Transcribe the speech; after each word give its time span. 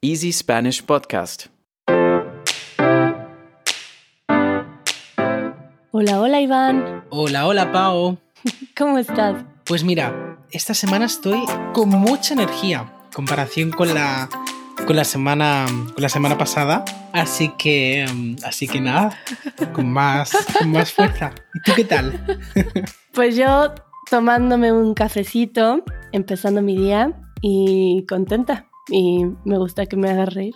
Easy 0.00 0.30
Spanish 0.32 0.80
Podcast. 0.84 1.46
Hola, 5.90 6.20
hola 6.20 6.40
Iván. 6.40 7.02
Hola, 7.10 7.48
hola 7.48 7.72
Pau. 7.72 8.16
¿Cómo 8.78 8.98
estás? 8.98 9.44
Pues 9.64 9.82
mira, 9.82 10.38
esta 10.52 10.72
semana 10.72 11.06
estoy 11.06 11.40
con 11.72 11.88
mucha 11.88 12.34
energía 12.34 12.92
en 13.06 13.12
comparación 13.12 13.70
con 13.72 13.92
la 13.92 14.28
con 14.86 14.94
la 14.94 15.02
semana 15.02 15.66
con 15.66 16.00
la 16.00 16.08
semana 16.08 16.38
pasada, 16.38 16.84
así 17.12 17.52
que 17.58 18.06
mm, 18.08 18.36
así 18.44 18.68
que 18.68 18.80
nada, 18.80 19.18
con 19.72 19.90
más 19.90 20.30
con 20.60 20.70
más 20.70 20.92
fuerza. 20.92 21.32
¿Y 21.54 21.62
tú 21.62 21.72
qué 21.74 21.84
tal? 21.84 22.24
Pues 23.14 23.34
yo 23.34 23.74
tomándome 24.08 24.70
un 24.70 24.94
cafecito, 24.94 25.82
empezando 26.12 26.62
mi 26.62 26.76
día 26.78 27.20
y 27.42 28.06
contenta. 28.08 28.67
Y 28.88 29.24
me 29.44 29.58
gusta 29.58 29.86
que 29.86 29.96
me 29.96 30.10
haga 30.10 30.26
reír. 30.26 30.54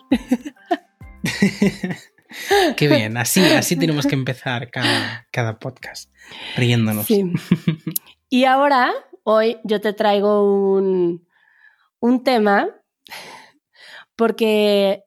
Qué 2.76 2.88
bien, 2.88 3.16
así, 3.16 3.44
así 3.44 3.76
tenemos 3.76 4.06
que 4.06 4.14
empezar 4.14 4.70
cada, 4.70 5.26
cada 5.30 5.58
podcast, 5.58 6.10
riéndonos. 6.56 7.06
Sí. 7.06 7.30
Y 8.30 8.44
ahora, 8.44 8.92
hoy 9.24 9.58
yo 9.64 9.80
te 9.80 9.92
traigo 9.92 10.74
un, 10.74 11.26
un 12.00 12.24
tema 12.24 12.68
porque 14.16 15.04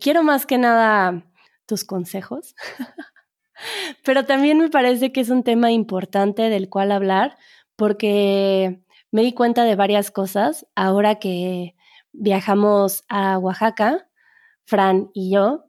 quiero 0.00 0.22
más 0.22 0.46
que 0.46 0.58
nada 0.58 1.24
tus 1.66 1.84
consejos, 1.84 2.54
pero 4.04 4.24
también 4.24 4.58
me 4.58 4.70
parece 4.70 5.12
que 5.12 5.20
es 5.20 5.30
un 5.30 5.44
tema 5.44 5.70
importante 5.70 6.50
del 6.50 6.68
cual 6.68 6.90
hablar 6.92 7.36
porque 7.76 8.82
me 9.10 9.22
di 9.22 9.32
cuenta 9.32 9.64
de 9.64 9.76
varias 9.76 10.10
cosas 10.10 10.66
ahora 10.74 11.20
que 11.20 11.74
viajamos 12.12 13.04
a 13.08 13.38
Oaxaca, 13.38 14.08
Fran 14.64 15.10
y 15.14 15.32
yo. 15.32 15.64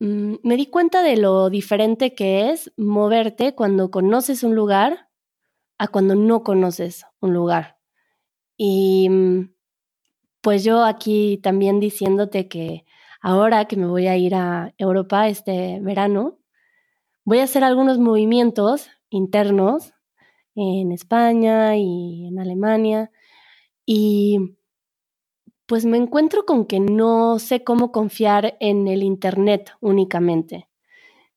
Mm, 0.00 0.36
Me 0.42 0.56
di 0.56 0.66
cuenta 0.66 1.02
de 1.02 1.16
lo 1.16 1.50
diferente 1.50 2.14
que 2.14 2.50
es 2.50 2.72
moverte 2.76 3.54
cuando 3.54 3.90
conoces 3.90 4.42
un 4.42 4.54
lugar 4.54 5.08
a 5.78 5.88
cuando 5.88 6.14
no 6.14 6.42
conoces 6.42 7.04
un 7.20 7.34
lugar. 7.34 7.78
Y 8.56 9.08
mm, 9.08 9.54
pues 10.42 10.64
yo 10.64 10.84
aquí 10.84 11.38
también 11.42 11.80
diciéndote 11.80 12.48
que 12.48 12.84
ahora 13.20 13.66
que 13.66 13.76
me 13.76 13.86
voy 13.86 14.08
a 14.08 14.16
ir 14.16 14.34
a 14.34 14.74
Europa 14.78 15.28
este 15.28 15.80
verano, 15.80 16.38
voy 17.24 17.38
a 17.40 17.44
hacer 17.44 17.64
algunos 17.64 17.98
movimientos 17.98 18.88
internos 19.10 19.92
en 20.54 20.92
España 20.92 21.76
y 21.76 22.26
en 22.26 22.38
Alemania 22.38 23.10
y 23.86 24.56
pues 25.72 25.86
me 25.86 25.96
encuentro 25.96 26.44
con 26.44 26.66
que 26.66 26.80
no 26.80 27.38
sé 27.38 27.64
cómo 27.64 27.92
confiar 27.92 28.58
en 28.60 28.88
el 28.88 29.02
Internet 29.02 29.72
únicamente, 29.80 30.68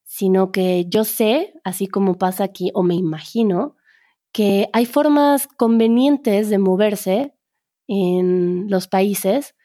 sino 0.03 0.52
que 0.52 0.88
yo 0.89 1.05
sé, 1.05 1.53
así 1.64 1.88
como 1.88 2.17
pasa 2.17 2.44
aquí, 2.44 2.69
o 2.73 2.83
me 2.83 2.95
imagino, 2.95 3.78
que 4.33 4.67
hay 4.73 4.88
formas 4.88 5.47
convenientes 5.47 6.50
de 6.50 6.58
moverse 6.58 7.33
en 7.88 8.69
los 8.69 8.89
países 8.89 9.56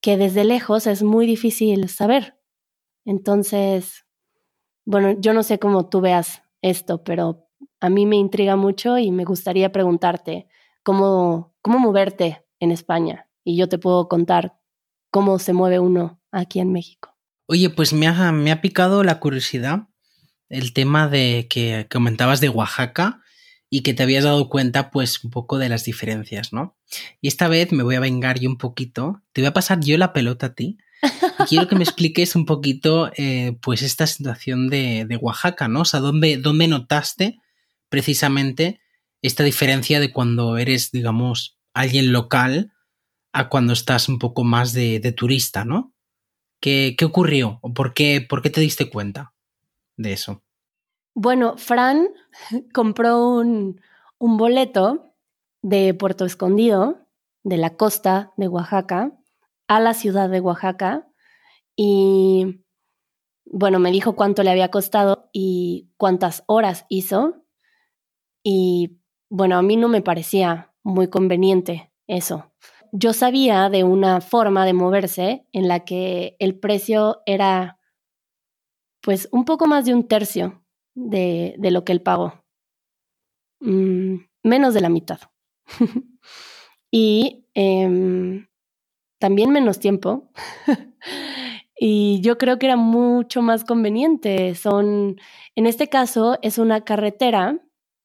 que 0.00 0.16
desde 0.16 0.44
lejos 0.44 0.86
es 0.86 1.02
muy 1.02 1.26
difícil 1.26 1.88
saber. 1.88 2.38
Entonces, 3.04 4.06
bueno, 4.84 5.16
yo 5.18 5.32
no 5.32 5.42
sé 5.42 5.58
cómo 5.58 5.88
tú 5.88 6.00
veas 6.00 6.44
esto, 6.62 7.02
pero 7.02 7.48
a 7.80 7.90
mí 7.90 8.06
me 8.06 8.14
intriga 8.14 8.54
mucho 8.54 8.96
y 8.96 9.10
me 9.10 9.24
gustaría 9.24 9.72
preguntarte 9.72 10.46
cómo, 10.84 11.52
cómo 11.62 11.80
moverte 11.80 12.46
en 12.60 12.70
España. 12.70 13.26
Y 13.44 13.56
yo 13.56 13.68
te 13.68 13.78
puedo 13.78 14.08
contar 14.08 14.54
cómo 15.10 15.38
se 15.38 15.52
mueve 15.52 15.78
uno 15.78 16.20
aquí 16.30 16.60
en 16.60 16.72
México. 16.72 17.16
Oye, 17.46 17.70
pues 17.70 17.92
me 17.92 18.06
ha, 18.06 18.32
me 18.32 18.52
ha 18.52 18.60
picado 18.60 19.02
la 19.02 19.18
curiosidad 19.18 19.88
el 20.48 20.72
tema 20.72 21.08
de 21.08 21.46
que 21.48 21.86
comentabas 21.90 22.40
de 22.40 22.48
Oaxaca 22.48 23.22
y 23.70 23.82
que 23.82 23.94
te 23.94 24.02
habías 24.02 24.24
dado 24.24 24.48
cuenta 24.48 24.90
pues 24.90 25.22
un 25.24 25.30
poco 25.30 25.58
de 25.58 25.68
las 25.68 25.84
diferencias, 25.84 26.52
¿no? 26.52 26.76
Y 27.20 27.28
esta 27.28 27.48
vez 27.48 27.72
me 27.72 27.84
voy 27.84 27.94
a 27.94 28.00
vengar 28.00 28.40
yo 28.40 28.50
un 28.50 28.58
poquito, 28.58 29.22
te 29.32 29.40
voy 29.40 29.48
a 29.48 29.52
pasar 29.52 29.80
yo 29.80 29.96
la 29.96 30.12
pelota 30.12 30.46
a 30.46 30.54
ti 30.54 30.78
y 31.02 31.44
quiero 31.44 31.68
que 31.68 31.76
me 31.76 31.84
expliques 31.84 32.34
un 32.34 32.46
poquito 32.46 33.10
eh, 33.16 33.56
pues 33.62 33.82
esta 33.82 34.06
situación 34.08 34.68
de, 34.68 35.06
de, 35.08 35.16
Oaxaca, 35.16 35.68
¿no? 35.68 35.82
O 35.82 35.84
sea, 35.84 36.00
¿dónde, 36.00 36.36
¿dónde 36.36 36.66
notaste 36.66 37.38
precisamente 37.88 38.80
esta 39.22 39.44
diferencia 39.44 40.00
de 40.00 40.12
cuando 40.12 40.58
eres, 40.58 40.90
digamos, 40.90 41.58
alguien 41.72 42.12
local 42.12 42.72
a 43.32 43.48
cuando 43.48 43.72
estás 43.72 44.08
un 44.08 44.18
poco 44.18 44.44
más 44.44 44.72
de, 44.72 45.14
turista, 45.16 45.64
¿no? 45.64 45.92
¿Qué, 46.60 46.94
¿Qué, 46.98 47.04
ocurrió? 47.04 47.58
¿O 47.62 47.72
por 47.72 47.94
qué, 47.94 48.24
por 48.26 48.42
qué 48.42 48.50
te 48.50 48.60
diste 48.60 48.90
cuenta 48.90 49.32
de 49.96 50.12
eso? 50.12 50.42
Bueno, 51.14 51.56
Fran 51.56 52.08
compró 52.74 53.28
un, 53.28 53.80
un 54.18 54.36
boleto 54.36 55.14
de 55.62 55.94
Puerto 55.94 56.24
Escondido, 56.24 57.06
de 57.42 57.56
la 57.56 57.76
costa 57.76 58.32
de 58.36 58.48
Oaxaca, 58.48 59.12
a 59.66 59.80
la 59.80 59.94
ciudad 59.94 60.28
de 60.28 60.40
Oaxaca 60.40 61.06
y 61.76 62.64
bueno, 63.44 63.78
me 63.78 63.90
dijo 63.90 64.14
cuánto 64.14 64.42
le 64.42 64.50
había 64.50 64.70
costado 64.70 65.30
y 65.32 65.90
cuántas 65.96 66.44
horas 66.46 66.86
hizo 66.88 67.44
y 68.42 68.98
bueno, 69.28 69.56
a 69.56 69.62
mí 69.62 69.76
no 69.76 69.88
me 69.88 70.02
parecía 70.02 70.72
muy 70.82 71.08
conveniente 71.08 71.92
eso. 72.06 72.52
Yo 72.92 73.12
sabía 73.12 73.68
de 73.70 73.84
una 73.84 74.20
forma 74.20 74.64
de 74.66 74.72
moverse 74.72 75.46
en 75.52 75.68
la 75.68 75.80
que 75.84 76.36
el 76.38 76.58
precio 76.58 77.22
era 77.26 77.78
pues 79.02 79.28
un 79.32 79.44
poco 79.44 79.66
más 79.66 79.84
de 79.84 79.94
un 79.94 80.06
tercio 80.08 80.62
de, 80.94 81.54
de 81.58 81.70
lo 81.70 81.84
que 81.84 81.92
él 81.92 82.02
pagó. 82.02 82.44
Mm, 83.60 84.16
menos 84.42 84.74
de 84.74 84.80
la 84.80 84.88
mitad. 84.88 85.20
y 86.90 87.46
eh, 87.54 88.46
también 89.18 89.50
menos 89.50 89.78
tiempo. 89.78 90.30
y 91.78 92.20
yo 92.22 92.38
creo 92.38 92.58
que 92.58 92.66
era 92.66 92.76
mucho 92.76 93.42
más 93.42 93.64
conveniente. 93.64 94.54
Son, 94.54 95.16
en 95.54 95.66
este 95.66 95.88
caso, 95.88 96.38
es 96.42 96.58
una 96.58 96.82
carretera. 96.84 97.60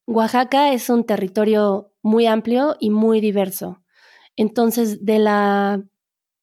Oaxaca 0.06 0.74
es 0.74 0.90
un 0.90 1.06
territorio 1.06 1.94
muy 2.04 2.28
amplio 2.28 2.76
y 2.80 2.90
muy 2.92 3.22
diverso. 3.22 3.82
Entonces, 4.36 5.06
de 5.06 5.20
la, 5.20 5.84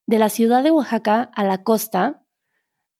de 0.06 0.18
la 0.18 0.28
ciudad 0.28 0.62
de 0.62 0.70
Oaxaca 0.70 1.30
a 1.34 1.44
la 1.44 1.62
costa, 1.62 2.22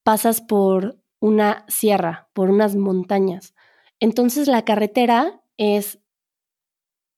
pasas 0.02 0.40
por 0.40 0.98
una 1.20 1.64
sierra, 1.68 2.28
por 2.32 2.50
unas 2.50 2.76
montañas. 2.76 3.54
Entonces, 4.00 4.48
la 4.48 4.64
carretera 4.64 5.42
es 5.56 6.00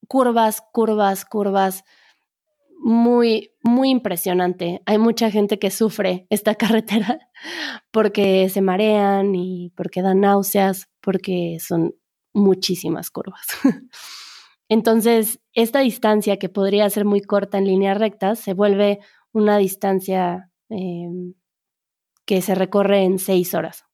curvas, 0.06 0.62
curvas, 0.72 1.24
curvas, 1.24 1.84
muy, 2.78 3.52
muy 3.62 3.88
impresionante. 3.88 4.82
Hay 4.84 4.98
mucha 4.98 5.30
gente 5.30 5.58
que 5.58 5.70
sufre 5.70 6.26
esta 6.28 6.54
carretera 6.56 7.18
porque 7.90 8.48
se 8.50 8.60
marean 8.60 9.34
y 9.34 9.70
porque 9.70 10.02
dan 10.02 10.20
náuseas, 10.20 10.90
porque 11.00 11.58
son 11.60 11.94
muchísimas 12.34 13.10
curvas. 13.10 13.46
Entonces, 14.68 15.40
esta 15.52 15.80
distancia 15.80 16.38
que 16.38 16.48
podría 16.48 16.88
ser 16.90 17.04
muy 17.04 17.20
corta 17.20 17.58
en 17.58 17.66
líneas 17.66 17.98
rectas 17.98 18.38
se 18.38 18.54
vuelve 18.54 19.00
una 19.32 19.58
distancia 19.58 20.50
eh, 20.70 21.08
que 22.24 22.40
se 22.40 22.54
recorre 22.54 23.04
en 23.04 23.18
seis 23.18 23.54
horas, 23.54 23.84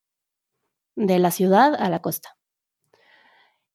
de 0.94 1.19
la 1.19 1.30
ciudad 1.30 1.75
a 1.75 1.88
la 1.88 2.00
costa. 2.00 2.36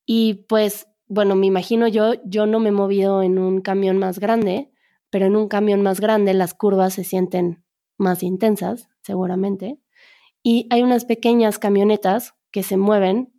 Y 0.06 0.46
pues, 0.48 0.88
bueno, 1.08 1.36
me 1.36 1.48
imagino 1.48 1.88
yo, 1.88 2.14
yo 2.26 2.46
no 2.46 2.60
me 2.60 2.70
he 2.70 2.72
movido 2.72 3.22
en 3.24 3.40
un 3.40 3.62
camión 3.62 3.98
más 3.98 4.20
grande, 4.20 4.72
pero 5.10 5.26
en 5.26 5.36
un 5.36 5.48
camión 5.48 5.82
más 5.82 6.00
grande 6.00 6.34
las 6.34 6.54
curvas 6.54 6.94
se 6.94 7.04
sienten 7.04 7.64
más 7.98 8.24
intensas, 8.24 8.90
seguramente. 9.02 9.80
Y 10.44 10.68
hay 10.70 10.84
unas 10.84 11.06
pequeñas 11.06 11.60
camionetas 11.60 12.36
que 12.52 12.64
se 12.64 12.78
mueven 12.78 13.34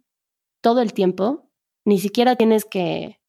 todo 0.61 0.81
el 0.81 0.93
tiempo, 0.93 1.49
ni 1.85 1.99
siquiera 2.01 2.37
tienes 2.37 2.65
que 2.65 3.21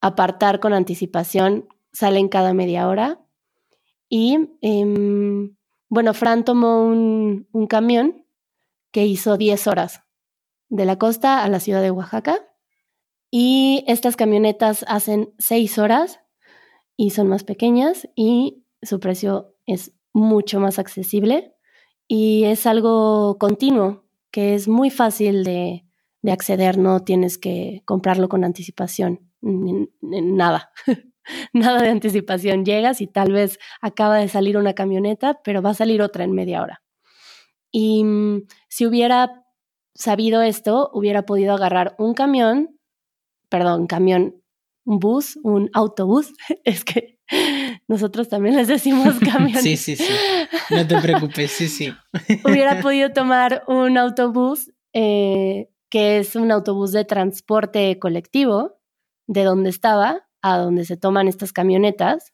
apartar 0.00 0.60
con 0.60 0.72
anticipación, 0.72 1.68
salen 1.92 2.28
cada 2.28 2.54
media 2.54 2.88
hora. 2.88 3.20
Y 4.08 4.38
eh, 4.62 5.50
bueno, 5.88 6.14
Fran 6.14 6.44
tomó 6.44 6.84
un, 6.84 7.48
un, 7.52 7.66
camión 7.66 8.24
que 8.90 9.06
hizo 9.06 9.36
10 9.36 9.66
horas 9.66 10.02
de 10.68 10.84
la 10.84 10.96
costa 10.96 11.44
a 11.44 11.48
la 11.48 11.60
ciudad 11.60 11.82
de 11.82 11.90
Oaxaca. 11.90 12.46
Y 13.30 13.84
estas 13.86 14.16
camionetas 14.16 14.84
hacen 14.88 15.34
6 15.38 15.78
horas 15.78 16.20
y 16.96 17.10
son 17.10 17.28
más 17.28 17.44
pequeñas 17.44 18.08
y 18.14 18.64
su 18.82 19.00
precio 19.00 19.54
es 19.66 19.92
mucho 20.12 20.60
más 20.60 20.78
accesible 20.78 21.54
y 22.06 22.44
es 22.44 22.66
algo 22.66 23.38
continuo 23.38 24.04
que 24.30 24.54
es 24.54 24.66
muy 24.66 24.90
fácil 24.90 25.44
de, 25.44 25.84
de 26.22 26.32
acceder, 26.32 26.78
no 26.78 27.00
tienes 27.00 27.38
que 27.38 27.82
comprarlo 27.84 28.28
con 28.28 28.44
anticipación, 28.44 29.27
nada. 29.40 30.70
nada 31.52 31.82
de 31.82 31.88
anticipación. 31.88 32.64
Llegas 32.64 33.00
y 33.00 33.06
tal 33.06 33.32
vez 33.32 33.58
acaba 33.80 34.16
de 34.16 34.28
salir 34.28 34.56
una 34.56 34.74
camioneta, 34.74 35.40
pero 35.44 35.62
va 35.62 35.70
a 35.70 35.74
salir 35.74 36.02
otra 36.02 36.24
en 36.24 36.32
media 36.32 36.62
hora. 36.62 36.82
Y 37.70 38.04
mm, 38.04 38.46
si 38.68 38.86
hubiera 38.86 39.44
sabido 39.94 40.42
esto, 40.42 40.90
hubiera 40.92 41.26
podido 41.26 41.54
agarrar 41.54 41.94
un 41.98 42.14
camión, 42.14 42.78
perdón, 43.48 43.86
camión, 43.86 44.42
un 44.84 44.98
bus, 44.98 45.38
un 45.42 45.70
autobús. 45.74 46.32
Es 46.64 46.84
que 46.84 47.18
nosotros 47.88 48.28
también 48.28 48.56
les 48.56 48.68
decimos 48.68 49.14
camión. 49.20 49.62
Sí, 49.62 49.76
sí, 49.76 49.96
sí. 49.96 50.12
No 50.70 50.86
te 50.86 51.00
preocupes, 51.00 51.50
sí, 51.50 51.68
sí. 51.68 51.92
hubiera 52.44 52.80
podido 52.80 53.12
tomar 53.12 53.64
un 53.66 53.98
autobús, 53.98 54.72
eh, 54.94 55.68
que 55.90 56.18
es 56.18 56.36
un 56.36 56.50
autobús 56.50 56.92
de 56.92 57.04
transporte 57.04 57.98
colectivo, 57.98 58.77
de 59.28 59.44
donde 59.44 59.70
estaba 59.70 60.26
a 60.42 60.58
donde 60.58 60.84
se 60.84 60.96
toman 60.96 61.28
estas 61.28 61.52
camionetas, 61.52 62.32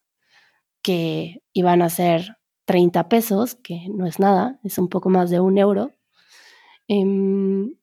que 0.82 1.43
iban 1.52 1.82
a 1.82 1.91
ser 1.91 2.37
30 2.67 3.08
pesos, 3.08 3.56
que 3.56 3.88
no 3.91 4.06
es 4.06 4.19
nada, 4.19 4.58
es 4.62 4.79
un 4.79 4.88
poco 4.88 5.11
más 5.11 5.29
de 5.31 5.41
un 5.41 5.58
euro. 5.58 5.91
Em, 6.88 7.75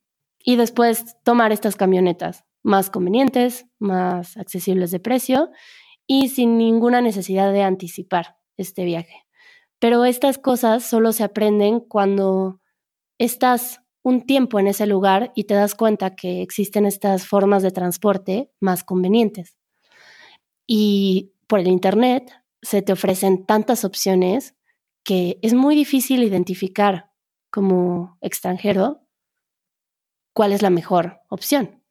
y 0.44 0.56
después 0.56 1.18
tomar 1.24 1.52
estas 1.52 1.75
camionetas 1.75 2.46
más 2.63 2.90
convenientes, 2.90 3.66
más 3.80 4.38
accesibles 4.38 4.92
de 4.92 5.00
precio 5.00 5.50
y 6.08 6.30
sin 6.30 6.58
ninguna 6.58 7.02
necesidad 7.02 7.52
de 7.52 7.63
anticipar 7.63 8.38
este 8.58 8.86
viaje. 8.86 9.25
Pero 9.80 10.06
estas 10.06 10.38
cosas 10.38 10.84
solo 10.84 11.12
se 11.12 11.24
aprenden 11.24 11.80
cuando 11.80 12.62
estás 13.18 13.81
un 14.03 14.25
tiempo 14.25 14.59
en 14.59 14.68
ese 14.68 14.86
lugar 14.88 15.31
y 15.36 15.44
te 15.45 15.53
das 15.53 15.75
cuenta 15.75 16.15
que 16.15 16.42
existen 16.42 16.86
estas 16.86 17.27
formas 17.27 17.63
de 17.63 17.71
transporte 17.71 18.51
más 18.59 18.83
convenientes. 18.83 19.57
Y 20.68 21.33
por 21.48 21.59
el 21.59 21.68
Internet 21.68 22.31
se 22.62 22.81
te 22.81 22.94
ofrecen 22.94 23.45
tantas 23.45 23.83
opciones 23.86 24.56
que 25.03 25.39
es 25.42 25.53
muy 25.53 25.75
difícil 25.75 26.24
identificar 26.24 27.12
como 27.51 28.18
extranjero 28.21 29.01
cuál 30.33 30.53
es 30.53 30.62
la 30.62 30.69
mejor 30.69 31.19
opción. 31.30 31.83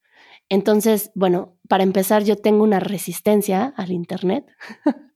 Entonces, 0.48 1.12
bueno, 1.14 1.58
para 1.68 1.84
empezar, 1.84 2.24
yo 2.24 2.36
tengo 2.36 2.64
una 2.64 2.80
resistencia 2.80 3.72
al 3.76 3.92
Internet. 3.92 4.46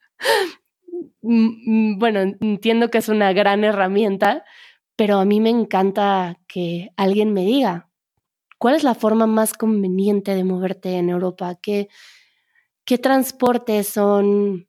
Mm, 1.26 1.94
mm, 1.94 1.98
bueno, 1.98 2.20
entiendo 2.20 2.90
que 2.90 2.98
es 2.98 3.08
una 3.08 3.32
gran 3.32 3.64
herramienta, 3.64 4.44
pero 4.96 5.18
a 5.18 5.24
mí 5.24 5.40
me 5.40 5.50
encanta 5.50 6.38
que 6.46 6.90
alguien 6.96 7.32
me 7.32 7.44
diga 7.44 7.90
cuál 8.58 8.76
es 8.76 8.84
la 8.84 8.94
forma 8.94 9.26
más 9.26 9.52
conveniente 9.52 10.34
de 10.34 10.44
moverte 10.44 10.96
en 10.96 11.10
Europa, 11.10 11.56
qué, 11.60 11.88
qué 12.84 12.98
transportes 12.98 13.88
son 13.88 14.68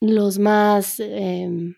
los 0.00 0.38
más 0.38 1.00
em, 1.00 1.74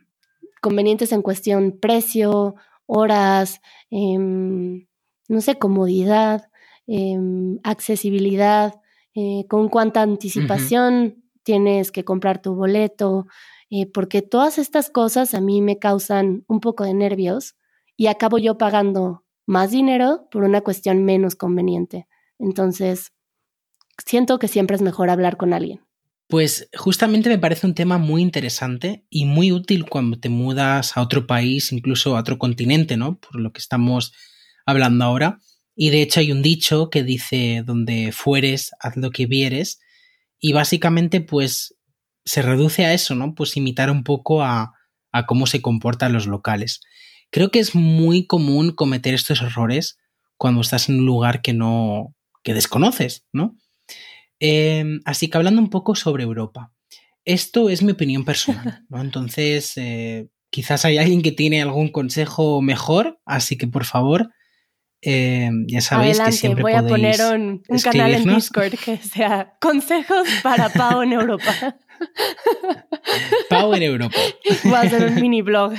convenientes 0.60 1.12
en 1.12 1.22
cuestión 1.22 1.78
precio, 1.80 2.56
horas, 2.86 3.60
em, 3.90 4.86
no 5.28 5.40
sé, 5.40 5.58
comodidad, 5.58 6.50
em, 6.86 7.58
accesibilidad, 7.62 8.80
eh, 9.14 9.44
con 9.48 9.68
cuánta 9.68 10.02
anticipación 10.02 11.22
tienes 11.42 11.92
que 11.92 12.04
comprar 12.04 12.40
tu 12.40 12.54
boleto, 12.54 13.26
eh, 13.70 13.86
porque 13.86 14.22
todas 14.22 14.58
estas 14.58 14.90
cosas 14.90 15.34
a 15.34 15.40
mí 15.40 15.60
me 15.60 15.78
causan 15.78 16.44
un 16.48 16.60
poco 16.60 16.84
de 16.84 16.94
nervios 16.94 17.56
y 17.96 18.06
acabo 18.06 18.38
yo 18.38 18.58
pagando 18.58 19.24
más 19.46 19.70
dinero 19.70 20.28
por 20.30 20.44
una 20.44 20.60
cuestión 20.60 21.04
menos 21.04 21.34
conveniente. 21.34 22.06
Entonces, 22.38 23.12
siento 24.04 24.38
que 24.38 24.48
siempre 24.48 24.76
es 24.76 24.82
mejor 24.82 25.10
hablar 25.10 25.36
con 25.36 25.52
alguien. 25.52 25.80
Pues 26.28 26.68
justamente 26.76 27.30
me 27.30 27.38
parece 27.38 27.66
un 27.66 27.74
tema 27.74 27.96
muy 27.96 28.20
interesante 28.20 29.06
y 29.08 29.24
muy 29.24 29.50
útil 29.50 29.86
cuando 29.86 30.20
te 30.20 30.28
mudas 30.28 30.96
a 30.96 31.00
otro 31.00 31.26
país, 31.26 31.72
incluso 31.72 32.16
a 32.16 32.20
otro 32.20 32.38
continente, 32.38 32.98
¿no? 32.98 33.18
Por 33.18 33.40
lo 33.40 33.50
que 33.52 33.60
estamos 33.60 34.12
hablando 34.66 35.06
ahora. 35.06 35.40
Y 35.74 35.88
de 35.88 36.02
hecho 36.02 36.20
hay 36.20 36.30
un 36.30 36.42
dicho 36.42 36.90
que 36.90 37.02
dice, 37.02 37.62
donde 37.64 38.12
fueres, 38.12 38.72
haz 38.80 38.96
lo 38.98 39.10
que 39.10 39.24
vieres. 39.24 39.80
Y 40.38 40.52
básicamente 40.52 41.22
pues 41.22 41.77
se 42.28 42.42
reduce 42.42 42.84
a 42.84 42.92
eso, 42.92 43.14
¿no? 43.14 43.34
Pues 43.34 43.56
imitar 43.56 43.90
un 43.90 44.04
poco 44.04 44.42
a, 44.42 44.74
a 45.12 45.26
cómo 45.26 45.46
se 45.46 45.62
comportan 45.62 46.12
los 46.12 46.26
locales. 46.26 46.80
Creo 47.30 47.50
que 47.50 47.58
es 47.58 47.74
muy 47.74 48.26
común 48.26 48.72
cometer 48.72 49.14
estos 49.14 49.42
errores 49.42 49.98
cuando 50.36 50.60
estás 50.60 50.88
en 50.88 51.00
un 51.00 51.06
lugar 51.06 51.42
que 51.42 51.52
no, 51.52 52.14
que 52.42 52.54
desconoces, 52.54 53.26
¿no? 53.32 53.56
Em, 54.40 55.00
así 55.04 55.28
que 55.28 55.36
hablando 55.36 55.60
un 55.60 55.70
poco 55.70 55.94
sobre 55.94 56.22
Europa. 56.22 56.72
Esto 57.24 57.68
es 57.68 57.82
mi 57.82 57.92
opinión 57.92 58.24
personal, 58.24 58.84
¿no? 58.88 59.00
Entonces, 59.00 59.72
eh, 59.76 60.28
quizás 60.50 60.84
hay 60.84 60.98
alguien 60.98 61.22
que 61.22 61.32
tiene 61.32 61.60
algún 61.60 61.88
consejo 61.88 62.62
mejor, 62.62 63.20
así 63.26 63.58
que 63.58 63.66
por 63.66 63.84
favor, 63.84 64.30
em, 65.02 65.66
ya 65.66 65.80
sabéis 65.80 66.20
que 66.20 66.32
siempre 66.32 66.62
voy 66.62 66.72
a 66.72 66.86
poner 66.86 67.20
un, 67.34 67.62
canal 67.82 68.14
en 68.14 68.34
Discord 68.34 68.74
que 68.74 68.98
sea 68.98 69.56
consejos 69.60 70.28
para 70.42 70.68
Pau 70.70 71.02
en 71.02 71.12
Europa. 71.12 71.52
Pau 73.50 73.74
en 73.74 73.82
Europa. 73.82 74.16
Voy 74.64 74.74
a 74.74 74.80
hacer 74.80 75.06
un 75.06 75.14
mini 75.20 75.42
blog. 75.42 75.74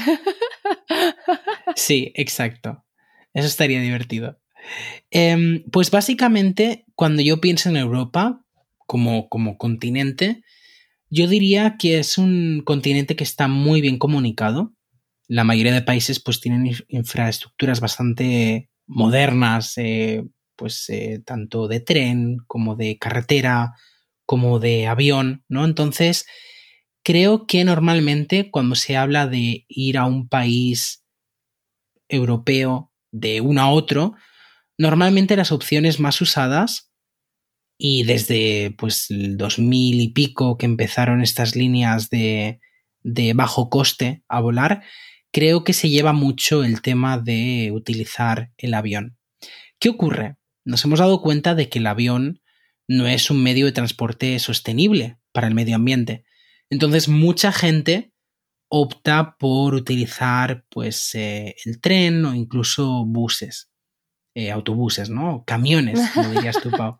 Sí, 1.76 2.12
exacto. 2.16 2.86
Eso 3.34 3.48
estaría 3.48 3.80
divertido. 3.82 4.40
Em, 5.12 5.64
pues 5.72 5.92
básicamente, 5.92 6.86
cuando 6.96 7.22
yo 7.22 7.40
pienso 7.40 7.70
en 7.70 7.78
Europa, 7.78 8.44
como, 8.86 9.58
continente, 9.58 10.44
yo 11.10 11.28
diría 11.28 11.78
que 11.78 12.00
es 12.00 12.18
un 12.18 12.62
continente 12.66 13.16
que 13.16 13.24
está 13.24 13.48
muy 13.48 13.82
bien 13.82 13.98
comunicado. 13.98 14.74
La 15.28 15.44
mayoría 15.44 15.74
de 15.74 15.84
países 15.84 16.20
pues 16.20 16.40
tienen 16.40 16.72
infraestructuras 16.88 17.80
bastante 17.82 18.70
modernas, 18.88 19.74
eh, 19.78 20.24
pues 20.56 20.90
eh, 20.90 21.22
tanto 21.24 21.68
de 21.68 21.80
tren 21.80 22.38
como 22.48 22.76
de 22.76 22.98
carretera, 22.98 23.74
como 24.30 24.60
de 24.60 24.86
avión, 24.86 25.44
¿no? 25.50 25.66
Entonces, 25.66 26.28
creo 27.04 27.48
que 27.48 27.64
normalmente 27.64 28.52
cuando 28.52 28.76
se 28.76 28.96
habla 28.96 29.26
de 29.26 29.66
ir 29.68 29.98
a 29.98 30.06
un 30.06 30.30
país 30.30 31.04
europeo 32.08 32.94
de 33.12 33.42
uno 33.42 33.60
a 33.64 33.72
otro, 33.72 34.14
normalmente 34.78 35.36
las 35.36 35.52
opciones 35.52 36.00
más 36.00 36.22
usadas 36.22 36.92
y 37.76 38.04
desde 38.04 38.76
pues 38.78 39.10
el 39.10 39.36
2000 39.36 40.00
y 40.00 40.10
pico 40.10 40.60
que 40.60 40.68
empezaron 40.68 41.24
estas 41.24 41.56
líneas 41.56 42.12
de, 42.12 42.60
de 43.02 43.34
bajo 43.34 43.72
coste 43.72 44.22
a 44.28 44.42
volar, 44.42 44.84
creo 45.32 45.64
que 45.64 45.74
se 45.74 45.90
lleva 45.90 46.14
mucho 46.14 46.64
el 46.64 46.84
tema 46.84 47.18
de 47.18 47.72
utilizar 47.74 48.52
el 48.60 48.76
avión. 48.76 49.18
¿Qué 49.80 49.90
ocurre? 49.90 50.36
Nos 50.66 50.86
hemos 50.86 51.00
dado 51.00 51.20
cuenta 51.20 51.56
de 51.56 51.68
que 51.68 51.80
el 51.80 51.88
avión 51.88 52.42
no 52.90 53.08
es 53.08 53.30
un 53.30 53.42
medio 53.44 53.68
de 53.68 53.72
transporte 53.72 54.38
sostenible 54.40 55.20
para 55.32 55.48
el 55.48 55.54
medio 55.54 55.76
ambiente. 55.76 56.26
Entonces 56.72 57.08
mucha 57.08 57.52
gente 57.52 58.12
opta 58.68 59.38
por 59.38 59.76
utilizar 59.76 60.66
pues 60.70 61.14
eh, 61.14 61.56
el 61.66 61.80
tren 61.80 62.26
o 62.26 62.34
incluso 62.34 63.06
buses, 63.06 63.72
eh, 64.34 64.52
autobuses, 64.52 65.12
¿no? 65.12 65.44
Camiones, 65.46 66.00
como 66.16 66.30
dirías 66.32 66.60
tú, 66.62 66.72
Pau. 66.72 66.98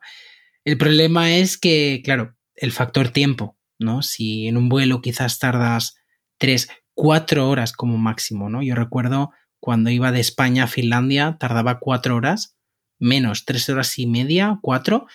El 0.64 0.78
problema 0.78 1.32
es 1.32 1.58
que, 1.58 2.02
claro, 2.04 2.38
el 2.56 2.72
factor 2.72 3.10
tiempo, 3.10 3.58
¿no? 3.80 4.04
Si 4.04 4.48
en 4.48 4.58
un 4.58 4.70
vuelo 4.70 5.02
quizás 5.02 5.40
tardas 5.40 5.96
tres, 6.38 6.70
cuatro 6.94 7.50
horas 7.50 7.74
como 7.74 7.98
máximo, 7.98 8.48
¿no? 8.48 8.62
Yo 8.62 8.76
recuerdo 8.76 9.32
cuando 9.60 9.90
iba 9.90 10.12
de 10.12 10.20
España 10.20 10.66
a 10.66 10.68
Finlandia, 10.68 11.38
tardaba 11.40 11.80
cuatro 11.80 12.16
horas, 12.16 12.58
menos, 13.00 13.46
tres 13.46 13.68
horas 13.70 13.98
y 13.98 14.06
media, 14.06 14.60
cuatro, 14.62 15.08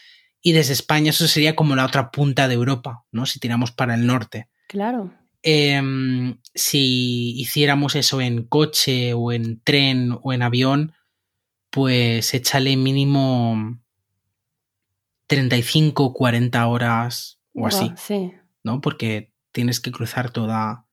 y 0.47 0.53
desde 0.53 0.75
España 0.75 1.09
eso 1.09 1.27
sería 1.27 1.57
como 1.57 1.75
la 1.75 1.87
otra 1.87 2.11
punta 2.11 2.49
de 2.49 2.55
Europa, 2.55 3.07
¿no? 3.11 3.25
Si 3.25 3.41
tiramos 3.41 3.73
para 3.73 3.95
el 3.95 4.07
norte. 4.07 4.51
Claro. 4.69 5.11
Em, 5.43 6.39
si 6.55 7.33
hiciéramos 7.41 7.95
eso 7.95 8.21
en 8.21 8.45
coche 8.45 9.15
o 9.15 9.33
en 9.33 9.63
tren 9.63 10.19
o 10.23 10.35
en 10.35 10.43
avión, 10.43 10.93
pues 11.71 12.35
échale 12.35 12.77
mínimo 12.77 13.81
35, 15.29 16.13
40 16.13 16.67
horas 16.67 17.41
o 17.55 17.67
así. 17.67 17.91
sí. 17.97 18.33
¿No? 18.63 18.83
Porque 18.83 19.33
tienes 19.51 19.81
que 19.81 19.93
cruzar 19.93 20.31
toda, 20.31 20.87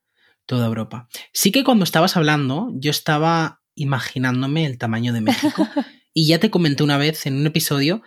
toda 0.45 0.65
Europa. 0.65 1.09
Sí 1.33 1.51
que 1.51 1.65
cuando 1.65 1.83
estabas 1.83 2.15
hablando, 2.15 2.69
yo 2.75 2.89
estaba 2.89 3.61
imaginándome 3.75 4.65
el 4.65 4.77
tamaño 4.77 5.11
de 5.11 5.21
México. 5.21 5.67
y 6.13 6.27
ya 6.27 6.39
te 6.39 6.49
comenté 6.49 6.83
una 6.83 6.97
vez 6.97 7.25
en 7.25 7.35
un 7.35 7.47
episodio 7.47 8.01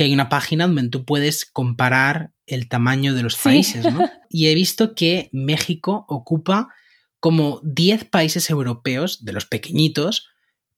que 0.00 0.04
hay 0.04 0.14
una 0.14 0.30
página 0.30 0.66
donde 0.66 0.88
tú 0.88 1.04
puedes 1.04 1.44
comparar 1.44 2.32
el 2.46 2.70
tamaño 2.70 3.12
de 3.12 3.22
los 3.22 3.36
países, 3.36 3.84
¿no? 3.84 4.08
Y 4.30 4.46
he 4.46 4.54
visto 4.54 4.94
que 4.94 5.28
México 5.30 6.06
ocupa 6.08 6.70
como 7.18 7.60
10 7.64 8.06
países 8.06 8.48
europeos, 8.48 9.26
de 9.26 9.34
los 9.34 9.44
pequeñitos, 9.44 10.26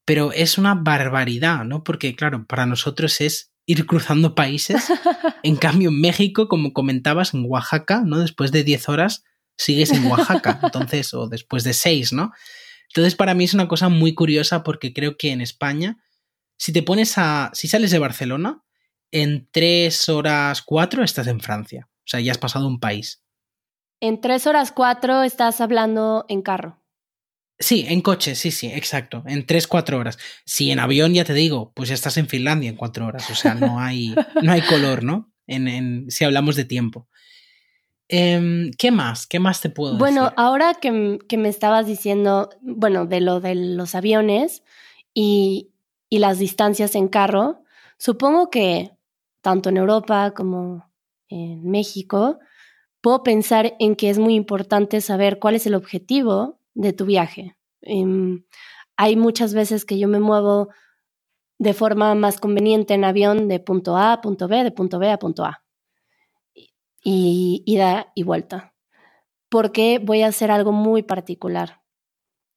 pero 0.04 0.32
es 0.32 0.58
una 0.58 0.74
barbaridad, 0.74 1.64
¿no? 1.64 1.84
Porque, 1.84 2.16
claro, 2.16 2.48
para 2.48 2.66
nosotros 2.66 3.20
es 3.20 3.52
ir 3.64 3.86
cruzando 3.86 4.34
países. 4.34 4.88
En 5.44 5.54
cambio, 5.54 5.90
en 5.90 6.00
México, 6.00 6.48
como 6.48 6.72
comentabas, 6.72 7.32
en 7.32 7.44
Oaxaca, 7.46 8.02
¿no? 8.04 8.18
Después 8.18 8.50
de 8.50 8.64
10 8.64 8.88
horas 8.88 9.22
sigues 9.56 9.92
en 9.92 10.04
Oaxaca, 10.06 10.58
entonces, 10.64 11.14
o 11.14 11.28
después 11.28 11.62
de 11.62 11.74
6, 11.74 12.12
¿no? 12.12 12.32
Entonces, 12.88 13.14
para 13.14 13.34
mí 13.34 13.44
es 13.44 13.54
una 13.54 13.68
cosa 13.68 13.88
muy 13.88 14.14
curiosa 14.14 14.64
porque 14.64 14.92
creo 14.92 15.16
que 15.16 15.30
en 15.30 15.40
España, 15.40 16.02
si 16.56 16.72
te 16.72 16.82
pones 16.82 17.18
a. 17.18 17.52
Si 17.54 17.68
sales 17.68 17.92
de 17.92 18.00
Barcelona, 18.00 18.64
en 19.12 19.48
3 19.50 20.08
horas 20.08 20.62
4 20.62 21.04
estás 21.04 21.28
en 21.28 21.40
Francia. 21.40 21.88
O 21.98 22.06
sea, 22.06 22.20
ya 22.20 22.32
has 22.32 22.38
pasado 22.38 22.66
un 22.66 22.80
país. 22.80 23.22
En 24.00 24.20
3 24.20 24.46
horas 24.48 24.72
4 24.72 25.22
estás 25.22 25.60
hablando 25.60 26.24
en 26.28 26.42
carro. 26.42 26.82
Sí, 27.58 27.84
en 27.88 28.00
coche, 28.00 28.34
sí, 28.34 28.50
sí, 28.50 28.66
exacto. 28.66 29.22
En 29.26 29.46
3, 29.46 29.68
4 29.68 29.98
horas. 29.98 30.18
Si 30.44 30.72
en 30.72 30.80
avión, 30.80 31.14
ya 31.14 31.24
te 31.24 31.34
digo, 31.34 31.72
pues 31.74 31.88
ya 31.88 31.94
estás 31.94 32.16
en 32.16 32.26
Finlandia 32.26 32.70
en 32.70 32.76
4 32.76 33.06
horas. 33.06 33.30
O 33.30 33.36
sea, 33.36 33.54
no 33.54 33.78
hay, 33.78 34.14
no 34.42 34.50
hay 34.50 34.62
color, 34.62 35.04
¿no? 35.04 35.32
En, 35.46 35.68
en, 35.68 36.10
si 36.10 36.24
hablamos 36.24 36.56
de 36.56 36.64
tiempo. 36.64 37.08
Eh, 38.08 38.70
¿Qué 38.76 38.90
más? 38.90 39.26
¿Qué 39.26 39.38
más 39.38 39.60
te 39.60 39.70
puedo 39.70 39.96
bueno, 39.96 40.24
decir? 40.24 40.34
Bueno, 40.36 40.48
ahora 40.48 40.74
que, 40.74 41.18
que, 41.28 41.38
me 41.38 41.48
estabas 41.48 41.86
diciendo, 41.86 42.50
bueno, 42.60 43.06
de 43.06 43.20
lo 43.20 43.40
de 43.40 43.54
los 43.54 43.94
aviones 43.94 44.62
y, 45.14 45.70
y 46.08 46.18
las 46.18 46.38
distancias 46.38 46.94
en 46.94 47.08
carro, 47.08 47.62
supongo 47.98 48.50
que 48.50 48.90
tanto 49.42 49.68
en 49.68 49.76
Europa 49.76 50.32
como 50.32 50.90
en 51.28 51.68
México, 51.70 52.38
puedo 53.00 53.22
pensar 53.22 53.74
en 53.78 53.96
que 53.96 54.08
es 54.08 54.18
muy 54.18 54.34
importante 54.34 55.00
saber 55.00 55.38
cuál 55.38 55.56
es 55.56 55.66
el 55.66 55.74
objetivo 55.74 56.60
de 56.74 56.92
tu 56.92 57.04
viaje. 57.04 57.56
Um, 57.82 58.44
hay 58.96 59.16
muchas 59.16 59.52
veces 59.52 59.84
que 59.84 59.98
yo 59.98 60.08
me 60.08 60.20
muevo 60.20 60.68
de 61.58 61.74
forma 61.74 62.14
más 62.14 62.38
conveniente 62.38 62.94
en 62.94 63.04
avión 63.04 63.48
de 63.48 63.60
punto 63.60 63.96
A 63.96 64.14
a 64.14 64.20
punto 64.20 64.48
B, 64.48 64.64
de 64.64 64.70
punto 64.70 64.98
B 64.98 65.10
a 65.10 65.18
punto 65.18 65.44
A. 65.44 65.64
Y 67.04 67.62
ida 67.66 68.12
y 68.14 68.22
vuelta. 68.22 68.74
Porque 69.48 69.98
voy 69.98 70.22
a 70.22 70.28
hacer 70.28 70.50
algo 70.50 70.72
muy 70.72 71.02
particular. 71.02 71.82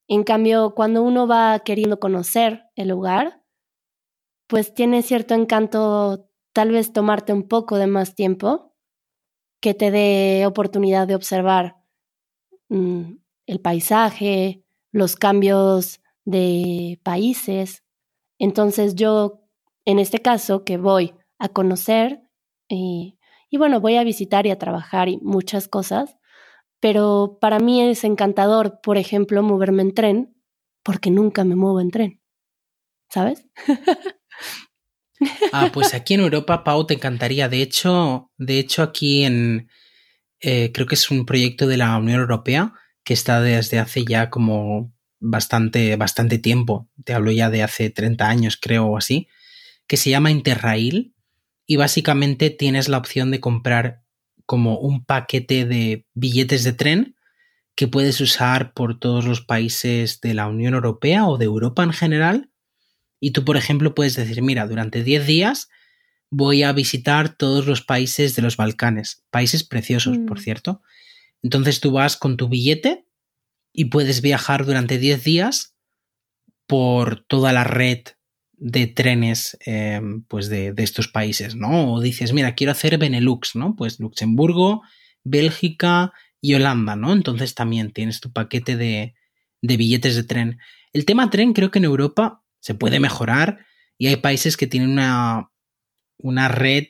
En 0.07 0.23
cambio, 0.23 0.75
cuando 0.75 1.01
uno 1.01 1.27
va 1.27 1.59
queriendo 1.59 1.99
conocer 1.99 2.65
el 2.75 2.89
lugar, 2.89 3.41
pues 4.47 4.73
tiene 4.73 5.01
cierto 5.01 5.33
encanto 5.33 6.29
tal 6.55 6.71
vez 6.71 6.93
tomarte 6.93 7.33
un 7.33 7.49
poco 7.49 7.75
de 7.75 7.85
más 7.85 8.15
tiempo 8.15 8.73
que 9.61 9.73
te 9.73 9.91
dé 9.91 10.45
oportunidad 10.47 11.05
de 11.05 11.15
observar 11.15 11.75
mmm, 12.69 13.15
el 13.45 13.59
paisaje, 13.59 14.63
los 14.93 15.17
cambios 15.17 16.01
de 16.23 17.01
países. 17.03 17.83
Entonces 18.39 18.95
yo, 18.95 19.41
en 19.83 19.99
este 19.99 20.19
caso, 20.19 20.63
que 20.63 20.77
voy 20.77 21.13
a 21.39 21.49
conocer 21.49 22.21
y, 22.69 23.19
y 23.49 23.57
bueno, 23.57 23.81
voy 23.81 23.97
a 23.97 24.05
visitar 24.05 24.47
y 24.47 24.51
a 24.51 24.57
trabajar 24.57 25.09
y 25.09 25.17
muchas 25.17 25.67
cosas, 25.67 26.15
pero 26.79 27.37
para 27.41 27.59
mí 27.59 27.81
es 27.81 28.05
encantador, 28.05 28.79
por 28.81 28.97
ejemplo, 28.97 29.43
moverme 29.43 29.81
en 29.81 29.93
tren, 29.93 30.37
porque 30.83 31.11
nunca 31.11 31.43
me 31.43 31.55
muevo 31.57 31.81
en 31.81 31.91
tren, 31.91 32.21
¿sabes? 33.09 33.45
Ah, 35.53 35.69
pues 35.73 35.93
aquí 35.93 36.13
en 36.15 36.21
Europa, 36.21 36.63
Pau, 36.63 36.85
te 36.85 36.95
encantaría. 36.95 37.47
De 37.49 37.61
hecho, 37.61 38.31
de 38.37 38.59
hecho 38.59 38.83
aquí 38.83 39.23
en, 39.23 39.69
eh, 40.41 40.71
creo 40.73 40.87
que 40.87 40.95
es 40.95 41.09
un 41.11 41.25
proyecto 41.25 41.67
de 41.67 41.77
la 41.77 41.97
Unión 41.97 42.19
Europea 42.19 42.73
que 43.03 43.13
está 43.13 43.41
desde 43.41 43.79
hace 43.79 44.03
ya 44.03 44.29
como 44.29 44.93
bastante, 45.19 45.95
bastante 45.95 46.37
tiempo. 46.37 46.89
Te 47.03 47.13
hablo 47.13 47.31
ya 47.31 47.49
de 47.49 47.63
hace 47.63 47.89
30 47.89 48.27
años, 48.27 48.57
creo, 48.61 48.85
o 48.87 48.97
así, 48.97 49.27
que 49.87 49.97
se 49.97 50.09
llama 50.09 50.31
Interrail 50.31 51.13
y 51.65 51.77
básicamente 51.77 52.49
tienes 52.49 52.89
la 52.89 52.97
opción 52.97 53.31
de 53.31 53.39
comprar 53.39 54.03
como 54.45 54.77
un 54.79 55.05
paquete 55.05 55.65
de 55.65 56.05
billetes 56.13 56.63
de 56.63 56.73
tren 56.73 57.15
que 57.75 57.87
puedes 57.87 58.21
usar 58.21 58.73
por 58.73 58.99
todos 58.99 59.25
los 59.25 59.41
países 59.41 60.21
de 60.21 60.33
la 60.33 60.47
Unión 60.47 60.73
Europea 60.73 61.27
o 61.27 61.37
de 61.37 61.45
Europa 61.45 61.83
en 61.83 61.91
general. 61.91 62.49
Y 63.19 63.31
tú, 63.31 63.45
por 63.45 63.57
ejemplo, 63.57 63.95
puedes 63.95 64.15
decir, 64.15 64.41
mira, 64.41 64.67
durante 64.67 65.03
10 65.03 65.25
días 65.25 65.69
voy 66.29 66.63
a 66.63 66.73
visitar 66.73 67.35
todos 67.35 67.65
los 67.65 67.81
países 67.81 68.35
de 68.35 68.41
los 68.41 68.57
Balcanes, 68.57 69.23
países 69.29 69.63
preciosos, 69.63 70.17
mm. 70.17 70.25
por 70.25 70.39
cierto. 70.39 70.81
Entonces 71.41 71.79
tú 71.79 71.91
vas 71.91 72.17
con 72.17 72.37
tu 72.37 72.49
billete 72.49 73.05
y 73.71 73.85
puedes 73.85 74.21
viajar 74.21 74.65
durante 74.65 74.97
10 74.97 75.23
días 75.23 75.75
por 76.67 77.23
toda 77.27 77.53
la 77.53 77.63
red 77.63 77.99
de 78.57 78.87
trenes 78.87 79.57
eh, 79.65 80.01
pues 80.27 80.49
de, 80.49 80.71
de, 80.71 80.83
estos 80.83 81.07
países, 81.07 81.55
¿no? 81.55 81.93
O 81.93 82.01
dices, 82.01 82.33
mira, 82.33 82.55
quiero 82.55 82.71
hacer 82.71 82.97
Benelux, 82.97 83.55
¿no? 83.55 83.75
Pues 83.75 83.99
Luxemburgo, 83.99 84.81
Bélgica 85.23 86.13
y 86.41 86.53
Holanda, 86.53 86.95
¿no? 86.95 87.11
Entonces 87.13 87.53
también 87.53 87.91
tienes 87.91 88.21
tu 88.21 88.31
paquete 88.31 88.77
de, 88.77 89.13
de 89.61 89.77
billetes 89.77 90.15
de 90.15 90.23
tren. 90.23 90.59
El 90.93 91.05
tema 91.05 91.29
tren 91.29 91.53
creo 91.53 91.71
que 91.71 91.79
en 91.79 91.85
Europa 91.85 92.43
se 92.65 92.73
puede 92.73 92.99
mejorar 92.99 93.63
y 93.95 94.07
hay 94.07 94.15
países 94.15 94.57
que 94.57 94.65
tienen 94.65 94.89
una, 94.89 95.51
una 96.17 96.47
red 96.47 96.85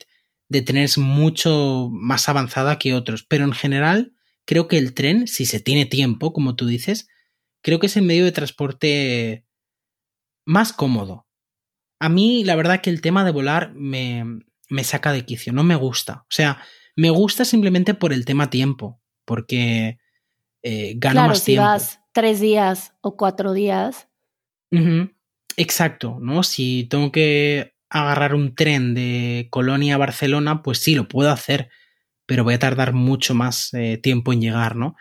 de 0.48 0.62
trenes 0.62 0.98
mucho 0.98 1.89
más 1.91 2.29
avanzada 2.29 2.79
que 2.79 2.94
otros, 2.94 3.25
pero 3.27 3.44
en 3.44 3.51
general 3.51 4.13
creo 4.46 4.70
que 4.70 4.77
el 4.77 4.94
tren, 4.94 5.27
si 5.27 5.46
se 5.46 5.60
tiene 5.60 5.86
tiempo, 5.86 6.32
como 6.32 6.55
tú 6.55 6.65
dices, 6.65 7.10
creo 7.62 7.79
que 7.79 7.88
es 7.88 7.98
el 7.98 8.05
medio 8.05 8.24
de 8.24 8.32
transporte 8.32 9.46
más 10.46 10.72
cómodo. 10.72 11.27
A 12.00 12.08
mí, 12.08 12.46
la 12.46 12.55
verdad 12.55 12.79
que 12.79 12.89
el 12.89 13.01
tema 13.01 13.25
de 13.25 13.32
volar 13.32 13.74
me, 13.74 14.24
me 14.70 14.84
saca 14.86 15.12
de 15.12 15.25
quicio, 15.25 15.51
no 15.51 15.65
me 15.65 15.75
gusta. 15.75 16.22
O 16.22 16.32
sea, 16.32 16.62
me 16.96 17.10
gusta 17.10 17.44
simplemente 17.44 17.96
por 17.96 18.13
el 18.13 18.24
tema 18.24 18.50
tiempo, 18.50 19.01
porque 19.25 20.00
eh, 20.63 20.94
gano 20.96 21.15
claro, 21.15 21.27
más 21.27 21.39
si 21.39 21.46
tiempo. 21.48 21.63
vas 21.63 22.00
tres 22.13 22.39
días 22.39 22.94
o 23.01 23.17
cuatro 23.17 23.51
días. 23.51 24.08
Uh 24.72 24.77
-huh. 24.77 25.14
Exacto, 25.57 26.17
¿no? 26.21 26.43
Si 26.43 26.85
tengo 26.89 27.12
que 27.12 27.75
agarrar 27.89 28.35
un 28.35 28.55
tren 28.55 28.93
de 28.93 29.47
Colonia 29.51 29.95
a 29.95 29.97
Barcelona, 30.00 30.62
pues 30.63 30.79
sí, 30.79 30.95
lo 30.95 31.07
puedo 31.07 31.31
hacer, 31.31 31.69
pero 32.25 32.43
voy 32.43 32.55
a 32.55 32.59
tardar 32.59 32.93
mucho 32.93 33.35
más 33.35 33.74
eh, 33.74 33.97
tiempo 33.97 34.33
en 34.33 34.41
llegar, 34.41 34.75
¿no? 34.75 34.95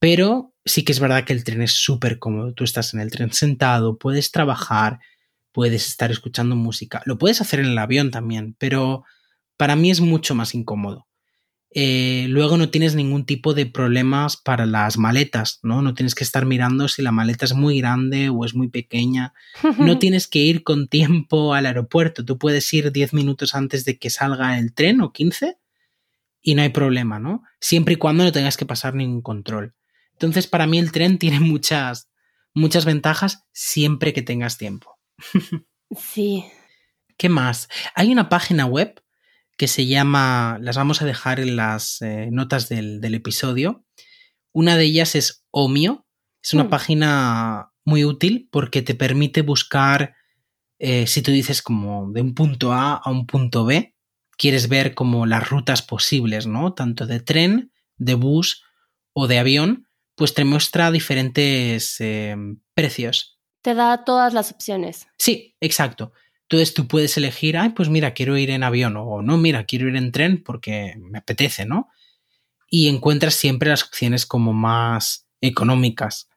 Pero 0.00 0.54
sí 0.64 0.84
que 0.84 0.92
es 0.92 1.00
verdad 1.00 1.24
que 1.24 1.32
el 1.32 1.44
tren 1.44 1.62
es 1.62 1.72
súper 1.72 2.18
cómodo. 2.18 2.52
Tú 2.54 2.64
estás 2.64 2.94
en 2.94 3.00
el 3.00 3.10
tren 3.10 3.32
sentado, 3.32 3.98
puedes 3.98 4.32
trabajar, 4.32 4.98
puedes 5.52 5.86
estar 5.88 6.10
escuchando 6.10 6.56
música. 6.56 7.02
Lo 7.06 7.18
puedes 7.18 7.40
hacer 7.40 7.60
en 7.60 7.66
el 7.66 7.78
avión 7.78 8.10
también, 8.10 8.56
pero 8.58 9.04
para 9.56 9.76
mí 9.76 9.90
es 9.90 10.00
mucho 10.00 10.34
más 10.34 10.54
incómodo. 10.54 11.06
Eh, 11.78 12.24
luego 12.30 12.56
no 12.56 12.70
tienes 12.70 12.94
ningún 12.94 13.26
tipo 13.26 13.52
de 13.52 13.66
problemas 13.66 14.38
para 14.38 14.64
las 14.64 14.96
maletas, 14.96 15.60
¿no? 15.62 15.82
No 15.82 15.92
tienes 15.92 16.14
que 16.14 16.24
estar 16.24 16.46
mirando 16.46 16.88
si 16.88 17.02
la 17.02 17.12
maleta 17.12 17.44
es 17.44 17.52
muy 17.52 17.80
grande 17.80 18.30
o 18.30 18.46
es 18.46 18.54
muy 18.54 18.68
pequeña. 18.68 19.34
No 19.76 19.98
tienes 19.98 20.26
que 20.26 20.38
ir 20.38 20.62
con 20.62 20.88
tiempo 20.88 21.52
al 21.52 21.66
aeropuerto. 21.66 22.24
Tú 22.24 22.38
puedes 22.38 22.72
ir 22.72 22.92
10 22.92 23.12
minutos 23.12 23.54
antes 23.54 23.84
de 23.84 23.98
que 23.98 24.08
salga 24.08 24.58
el 24.58 24.72
tren 24.72 25.02
o 25.02 25.12
15 25.12 25.58
y 26.40 26.54
no 26.54 26.62
hay 26.62 26.70
problema, 26.70 27.18
¿no? 27.18 27.42
Siempre 27.60 27.92
y 27.92 27.96
cuando 27.98 28.24
no 28.24 28.32
tengas 28.32 28.56
que 28.56 28.64
pasar 28.64 28.94
ningún 28.94 29.20
control. 29.20 29.74
Entonces, 30.12 30.46
para 30.46 30.66
mí 30.66 30.78
el 30.78 30.92
tren 30.92 31.18
tiene 31.18 31.40
muchas, 31.40 32.08
muchas 32.54 32.86
ventajas 32.86 33.44
siempre 33.52 34.14
que 34.14 34.22
tengas 34.22 34.56
tiempo. 34.56 34.98
sí. 35.94 36.46
¿Qué 37.18 37.28
más? 37.28 37.68
Hay 37.94 38.10
una 38.12 38.30
página 38.30 38.64
web 38.64 39.02
que 39.56 39.68
se 39.68 39.86
llama, 39.86 40.58
las 40.60 40.76
vamos 40.76 41.02
a 41.02 41.06
dejar 41.06 41.40
en 41.40 41.56
las 41.56 42.02
eh, 42.02 42.28
notas 42.30 42.68
del, 42.68 43.00
del, 43.00 43.14
episodio. 43.14 43.84
Una 44.52 44.76
de 44.76 44.84
ellas 44.84 45.14
es 45.14 45.44
Omio, 45.50 46.06
es 46.42 46.54
una 46.54 46.64
mm. 46.64 46.70
página 46.70 47.72
muy 47.84 48.04
útil 48.04 48.48
porque 48.52 48.82
te 48.82 48.94
permite 48.94 49.42
buscar, 49.42 50.14
eh, 50.78 51.06
si 51.06 51.22
tú 51.22 51.30
dices 51.30 51.62
como 51.62 52.10
de 52.12 52.20
un 52.20 52.34
punto 52.34 52.72
A 52.72 52.94
a 52.94 53.10
un 53.10 53.26
punto 53.26 53.64
B, 53.64 53.94
quieres 54.36 54.68
ver 54.68 54.94
como 54.94 55.24
las 55.24 55.48
rutas 55.48 55.82
posibles, 55.82 56.46
¿no? 56.46 56.74
Tanto 56.74 57.06
de 57.06 57.20
tren, 57.20 57.72
de 57.96 58.14
bus 58.14 58.62
o 59.14 59.26
de 59.26 59.38
avión, 59.38 59.88
pues 60.14 60.34
te 60.34 60.44
muestra 60.44 60.90
diferentes 60.90 61.96
eh, 62.00 62.36
precios. 62.74 63.38
Te 63.62 63.74
da 63.74 64.04
todas 64.04 64.34
las 64.34 64.52
opciones. 64.52 65.06
Sí, 65.18 65.56
exacto. 65.60 66.12
Entonces 66.48 66.74
tú 66.74 66.86
puedes 66.86 67.16
elegir, 67.16 67.56
ay, 67.56 67.70
pues 67.70 67.88
mira, 67.88 68.14
quiero 68.14 68.36
ir 68.36 68.50
en 68.50 68.62
avión 68.62 68.96
o 68.96 69.20
no, 69.20 69.36
mira, 69.36 69.64
quiero 69.64 69.88
ir 69.88 69.96
en 69.96 70.12
tren 70.12 70.42
porque 70.44 70.94
me 70.98 71.18
apetece, 71.18 71.66
¿no? 71.66 71.88
Y 72.70 72.88
encuentras 72.88 73.34
siempre 73.34 73.70
las 73.70 73.82
opciones 73.82 74.26
como 74.26 74.52
más 74.52 75.26
económicas. 75.40 76.28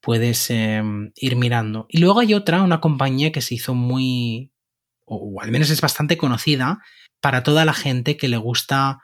Puedes 0.00 0.48
eh, 0.50 0.80
ir 1.16 1.36
mirando. 1.36 1.86
Y 1.88 1.98
luego 1.98 2.20
hay 2.20 2.34
otra, 2.34 2.62
una 2.62 2.80
compañía 2.80 3.32
que 3.32 3.42
se 3.42 3.56
hizo 3.56 3.74
muy, 3.74 4.52
o 5.04 5.40
al 5.40 5.50
menos 5.50 5.70
es 5.70 5.80
bastante 5.80 6.16
conocida, 6.16 6.80
para 7.20 7.42
toda 7.42 7.64
la 7.64 7.74
gente 7.74 8.16
que 8.16 8.28
le 8.28 8.36
gusta 8.36 9.00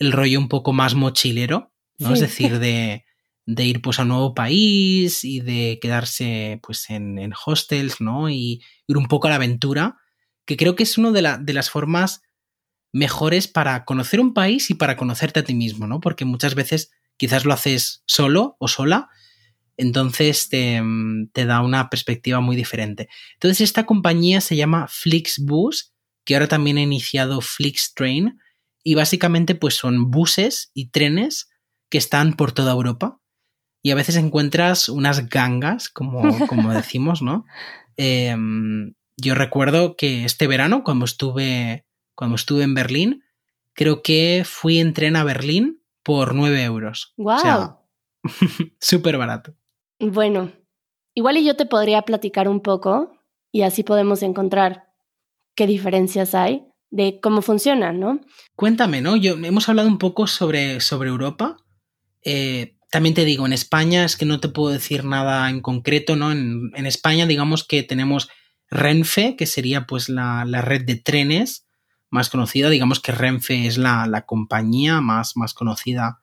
el 0.00 0.10
rollo 0.10 0.40
un 0.40 0.48
poco 0.48 0.72
más 0.72 0.96
mochilero, 0.96 1.72
¿no? 1.98 2.08
Sí. 2.08 2.14
Es 2.14 2.20
decir, 2.20 2.58
de, 2.58 3.04
de 3.54 3.64
ir 3.64 3.82
pues 3.82 3.98
a 3.98 4.02
un 4.02 4.08
nuevo 4.08 4.34
país 4.34 5.24
y 5.24 5.40
de 5.40 5.78
quedarse 5.80 6.60
pues 6.62 6.88
en, 6.90 7.18
en, 7.18 7.32
hostels, 7.44 8.00
¿no? 8.00 8.30
Y 8.30 8.62
ir 8.86 8.96
un 8.96 9.06
poco 9.06 9.26
a 9.26 9.30
la 9.30 9.36
aventura, 9.36 9.96
que 10.46 10.56
creo 10.56 10.76
que 10.76 10.84
es 10.84 10.98
una 10.98 11.10
de, 11.10 11.38
de 11.40 11.52
las 11.52 11.70
formas 11.70 12.22
mejores 12.92 13.48
para 13.48 13.84
conocer 13.84 14.20
un 14.20 14.34
país 14.34 14.70
y 14.70 14.74
para 14.74 14.96
conocerte 14.96 15.40
a 15.40 15.44
ti 15.44 15.54
mismo, 15.54 15.86
¿no? 15.86 16.00
Porque 16.00 16.24
muchas 16.24 16.54
veces 16.54 16.90
quizás 17.16 17.44
lo 17.44 17.52
haces 17.52 18.02
solo 18.06 18.56
o 18.58 18.68
sola, 18.68 19.08
entonces 19.76 20.48
te, 20.48 20.82
te, 21.32 21.44
da 21.44 21.62
una 21.62 21.90
perspectiva 21.90 22.40
muy 22.40 22.56
diferente. 22.56 23.08
Entonces 23.34 23.62
esta 23.62 23.86
compañía 23.86 24.40
se 24.40 24.56
llama 24.56 24.86
Flixbus, 24.88 25.92
que 26.24 26.34
ahora 26.34 26.48
también 26.48 26.78
ha 26.78 26.82
iniciado 26.82 27.40
Flixtrain, 27.40 28.38
y 28.82 28.94
básicamente 28.94 29.54
pues 29.54 29.74
son 29.74 30.10
buses 30.10 30.70
y 30.74 30.90
trenes 30.90 31.50
que 31.90 31.98
están 31.98 32.34
por 32.34 32.52
toda 32.52 32.72
Europa. 32.72 33.19
Y 33.82 33.90
a 33.90 33.94
veces 33.94 34.16
encuentras 34.16 34.88
unas 34.88 35.28
gangas, 35.28 35.88
como, 35.88 36.20
como 36.48 36.72
decimos, 36.72 37.22
¿no? 37.22 37.44
Eh, 37.96 38.36
yo 39.16 39.34
recuerdo 39.34 39.96
que 39.96 40.24
este 40.24 40.46
verano, 40.46 40.82
cuando 40.82 41.04
estuve, 41.04 41.86
cuando 42.14 42.36
estuve 42.36 42.62
en 42.62 42.74
Berlín, 42.74 43.22
creo 43.74 44.02
que 44.02 44.42
fui 44.46 44.78
en 44.78 44.94
tren 44.94 45.16
a 45.16 45.24
Berlín 45.24 45.82
por 46.02 46.34
9 46.34 46.62
euros. 46.64 47.12
¡Wow! 47.16 47.34
O 47.34 47.38
sea, 47.38 47.78
súper 48.80 49.18
barato. 49.18 49.54
Bueno, 49.98 50.52
igual 51.14 51.36
y 51.36 51.44
yo 51.44 51.56
te 51.56 51.66
podría 51.66 52.02
platicar 52.02 52.48
un 52.48 52.60
poco 52.60 53.12
y 53.52 53.62
así 53.62 53.82
podemos 53.82 54.22
encontrar 54.22 54.88
qué 55.54 55.66
diferencias 55.66 56.34
hay 56.34 56.66
de 56.90 57.20
cómo 57.20 57.42
funciona, 57.42 57.92
¿no? 57.92 58.20
Cuéntame, 58.56 59.00
¿no? 59.00 59.16
Yo, 59.16 59.34
hemos 59.34 59.68
hablado 59.68 59.88
un 59.88 59.98
poco 59.98 60.26
sobre, 60.26 60.80
sobre 60.80 61.10
Europa. 61.10 61.56
Eh, 62.24 62.76
también 62.90 63.14
te 63.14 63.24
digo, 63.24 63.46
en 63.46 63.52
España 63.52 64.04
es 64.04 64.16
que 64.16 64.26
no 64.26 64.40
te 64.40 64.48
puedo 64.48 64.72
decir 64.72 65.04
nada 65.04 65.48
en 65.48 65.60
concreto, 65.60 66.16
¿no? 66.16 66.32
En, 66.32 66.72
en 66.74 66.86
España, 66.86 67.26
digamos 67.26 67.64
que 67.64 67.82
tenemos 67.82 68.28
Renfe, 68.68 69.36
que 69.36 69.46
sería 69.46 69.86
pues 69.86 70.08
la, 70.08 70.44
la, 70.44 70.60
red 70.60 70.84
de 70.84 70.96
trenes 70.96 71.66
más 72.08 72.30
conocida. 72.30 72.68
Digamos 72.68 73.00
que 73.00 73.12
Renfe 73.12 73.66
es 73.66 73.78
la, 73.78 74.06
la 74.06 74.26
compañía 74.26 75.00
más, 75.00 75.36
más 75.36 75.54
conocida 75.54 76.20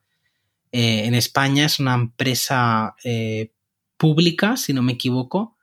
eh, 0.72 1.04
en 1.04 1.14
España. 1.14 1.66
Es 1.66 1.78
una 1.78 1.94
empresa 1.94 2.94
eh, 3.04 3.52
pública, 3.96 4.56
si 4.56 4.72
no 4.72 4.82
me 4.82 4.92
equivoco, 4.92 5.56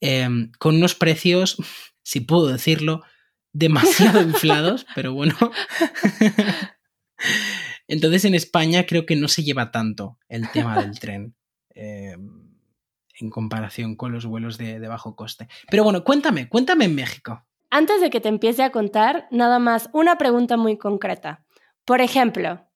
eh, 0.00 0.28
con 0.58 0.76
unos 0.76 0.94
precios, 0.94 1.56
si 2.02 2.20
puedo 2.20 2.48
decirlo, 2.48 3.02
demasiado 3.52 4.20
inflados, 4.22 4.86
pero 4.94 5.12
bueno. 5.12 5.36
Entonces 7.88 8.24
en 8.24 8.34
España 8.34 8.86
creo 8.86 9.06
que 9.06 9.16
no 9.16 9.28
se 9.28 9.42
lleva 9.42 9.70
tanto 9.70 10.18
el 10.28 10.50
tema 10.50 10.76
del 10.82 10.98
tren 10.98 11.34
eh, 11.74 12.16
en 13.20 13.30
comparación 13.30 13.96
con 13.96 14.12
los 14.12 14.26
vuelos 14.26 14.58
de, 14.58 14.80
de, 14.80 14.88
bajo 14.88 15.16
coste. 15.16 15.48
Pero 15.70 15.84
bueno, 15.84 16.04
cuéntame, 16.04 16.48
cuéntame 16.48 16.86
en 16.86 16.94
México. 16.94 17.44
Antes 17.70 18.00
de 18.00 18.10
que 18.10 18.20
te 18.20 18.28
empiece 18.28 18.62
a 18.62 18.70
contar, 18.70 19.26
nada 19.30 19.58
más 19.58 19.90
una 19.92 20.16
pregunta 20.16 20.56
muy 20.56 20.78
concreta. 20.78 21.44
Por 21.84 22.00
ejemplo, 22.00 22.66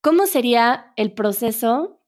¿cómo 0.00 0.26
sería 0.26 0.92
el 0.96 1.12
proceso 1.12 2.00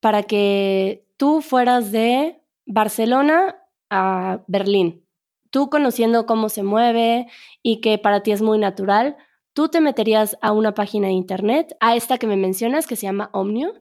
para 0.00 0.22
que 0.22 1.06
tú 1.16 1.42
fueras 1.42 1.92
de 1.92 2.40
Barcelona 2.64 3.56
a 3.90 4.42
Berlín? 4.46 5.04
Tú 5.50 5.68
conociendo 5.70 6.26
cómo 6.26 6.48
se 6.48 6.62
mueve 6.62 7.26
y 7.62 7.80
que 7.80 7.98
para 7.98 8.22
ti 8.22 8.32
es 8.32 8.42
muy 8.42 8.58
natural, 8.58 9.16
tú 9.54 9.68
te 9.68 9.80
meterías 9.80 10.36
a 10.42 10.52
una 10.52 10.74
página 10.74 11.06
de 11.06 11.14
internet, 11.14 11.74
a 11.80 11.96
esta 11.96 12.18
que 12.18 12.26
me 12.26 12.36
mencionas 12.36 12.86
que 12.86 12.96
se 12.96 13.06
llama 13.06 13.30
Omnio, 13.32 13.72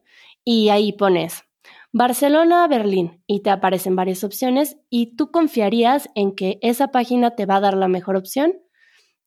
y 0.45 0.69
ahí 0.69 0.93
pones 0.93 1.43
Barcelona, 1.91 2.67
Berlín, 2.67 3.21
y 3.27 3.41
te 3.41 3.49
aparecen 3.49 3.95
varias 3.95 4.23
opciones 4.23 4.77
y 4.89 5.15
tú 5.15 5.31
confiarías 5.31 6.09
en 6.15 6.33
que 6.33 6.57
esa 6.61 6.87
página 6.87 7.35
te 7.35 7.45
va 7.45 7.57
a 7.57 7.61
dar 7.61 7.75
la 7.75 7.87
mejor 7.87 8.15
opción 8.15 8.53